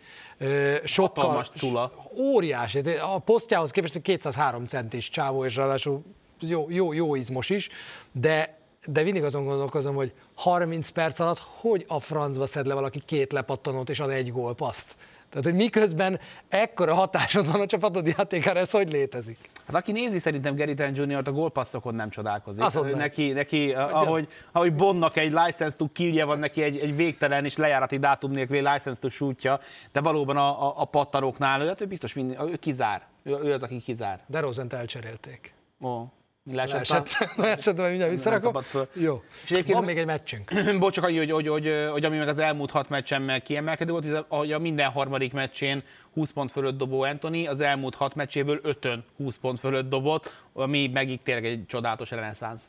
[0.84, 1.92] Sokkal Hatalmas csula.
[2.18, 2.80] Óriási.
[3.14, 6.04] A posztjához képest 203 centis csávó, és ráadásul
[6.40, 7.70] jó, jó, jó izmos is,
[8.12, 13.02] de de mindig azon gondolkozom, hogy 30 perc alatt hogy a francba szed le valaki
[13.06, 14.96] két lepattanót és ad egy gólpaszt.
[15.34, 16.20] Tehát, hogy miközben
[16.50, 19.38] ekkora hatásod van a csapatod játékára, ez hogy létezik?
[19.68, 22.64] Hát aki nézi szerintem Gary Trent Jr.-t a gólpasszokon nem csodálkozik.
[22.64, 27.46] Azon neki, neki ahogy, ahogy Bonnak egy license to killje van neki egy, egy végtelen
[27.46, 29.60] és lejárati dátum nélküli license to shootja,
[29.92, 33.02] de valóban a, a, a pattanóknál, hát ő biztos mind, ő kizár.
[33.24, 34.20] Ő, ő az, aki kizár.
[34.28, 35.54] De Rozent elcserélték.
[35.82, 36.04] Ó,
[36.52, 38.58] leesett, leesett vagy mindjárt visszarakom.
[38.94, 39.24] Jó.
[39.44, 40.52] És egyébként van még egy meccsünk.
[40.80, 43.92] Bocs, csak annyi, hogy, hogy, hogy, hogy, ami meg az elmúlt hat meccsen meg kiemelkedő
[43.92, 45.84] volt, hogy a minden harmadik meccsén
[46.14, 48.88] 20 pont fölött dobó Anthony, az elmúlt hat meccséből 5
[49.18, 52.64] 20 pont fölött dobott, ami megint tényleg egy csodálatos reneszánsz.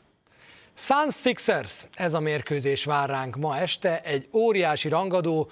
[0.77, 4.01] Suns Sixers, ez a mérkőzés vár ránk ma este.
[4.01, 5.49] Egy óriási rangadó,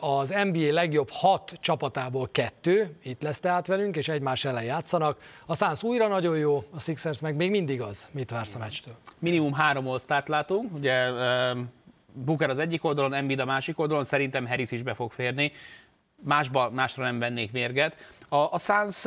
[0.00, 5.18] az NBA legjobb hat csapatából kettő, itt lesz tehát velünk, és egymás ellen játszanak.
[5.46, 8.08] A Suns újra nagyon jó, a Sixers meg még mindig az.
[8.12, 8.94] Mit vársz a meccstől?
[9.18, 11.08] Minimum három osztárt látunk, ugye
[12.12, 15.52] Booker az egyik oldalon, Embiid a másik oldalon, szerintem Harris is be fog férni
[16.20, 17.96] másba, másra nem vennék mérget.
[18.28, 19.04] A, a Suns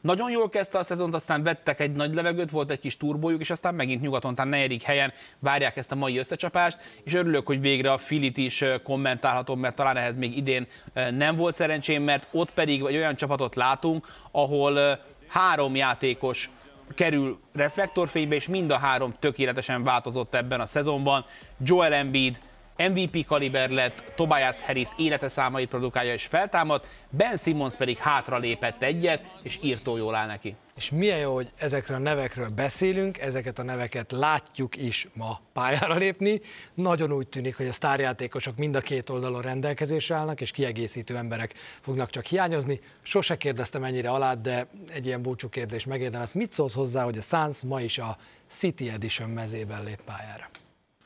[0.00, 3.50] nagyon jól kezdte a szezont, aztán vettek egy nagy levegőt, volt egy kis turbójuk, és
[3.50, 7.92] aztán megint nyugaton, tehát negyedik helyen várják ezt a mai összecsapást, és örülök, hogy végre
[7.92, 10.66] a Filit is kommentálhatom, mert talán ehhez még idén
[11.10, 14.98] nem volt szerencsém, mert ott pedig egy olyan csapatot látunk, ahol
[15.28, 16.50] három játékos
[16.94, 21.24] kerül reflektorfénybe, és mind a három tökéletesen változott ebben a szezonban.
[21.64, 22.38] Joel Embiid,
[22.76, 28.82] MVP kaliber lett, Tobias Harris élete számait produkálja és feltámad, Ben Simmons pedig hátra lépett
[28.82, 30.56] egyet, és írtó jól áll neki.
[30.76, 35.94] És milyen jó, hogy ezekről a nevekről beszélünk, ezeket a neveket látjuk is ma pályára
[35.94, 36.40] lépni.
[36.74, 41.54] Nagyon úgy tűnik, hogy a sztárjátékosok mind a két oldalon rendelkezésre állnak, és kiegészítő emberek
[41.80, 42.80] fognak csak hiányozni.
[43.02, 46.22] Sose kérdeztem ennyire alá, de egy ilyen búcsú kérdés megérdem.
[46.22, 48.16] Ezt mit szólsz hozzá, hogy a Suns ma is a
[48.48, 50.48] City Edition mezében lép pályára?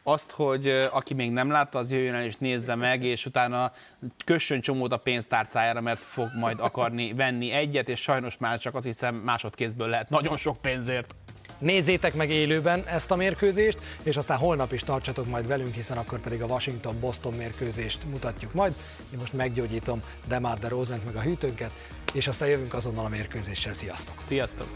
[0.08, 3.72] Azt, hogy aki még nem látta, az jöjjön el és nézze meg, és utána
[4.24, 8.86] kössön csomót a pénztárcájára, mert fog majd akarni venni egyet, és sajnos már csak azt
[8.86, 11.14] hiszem másodkézből lehet nagyon sok pénzért.
[11.58, 16.20] Nézzétek meg élőben ezt a mérkőzést, és aztán holnap is tartsatok majd velünk, hiszen akkor
[16.20, 18.74] pedig a Washington-Boston mérkőzést mutatjuk majd.
[19.12, 21.70] Én most meggyógyítom Demar de Rosent meg a hűtőnket,
[22.12, 23.72] és aztán jövünk azonnal a mérkőzéssel.
[23.72, 24.22] Sziasztok!
[24.26, 24.68] Sziasztok!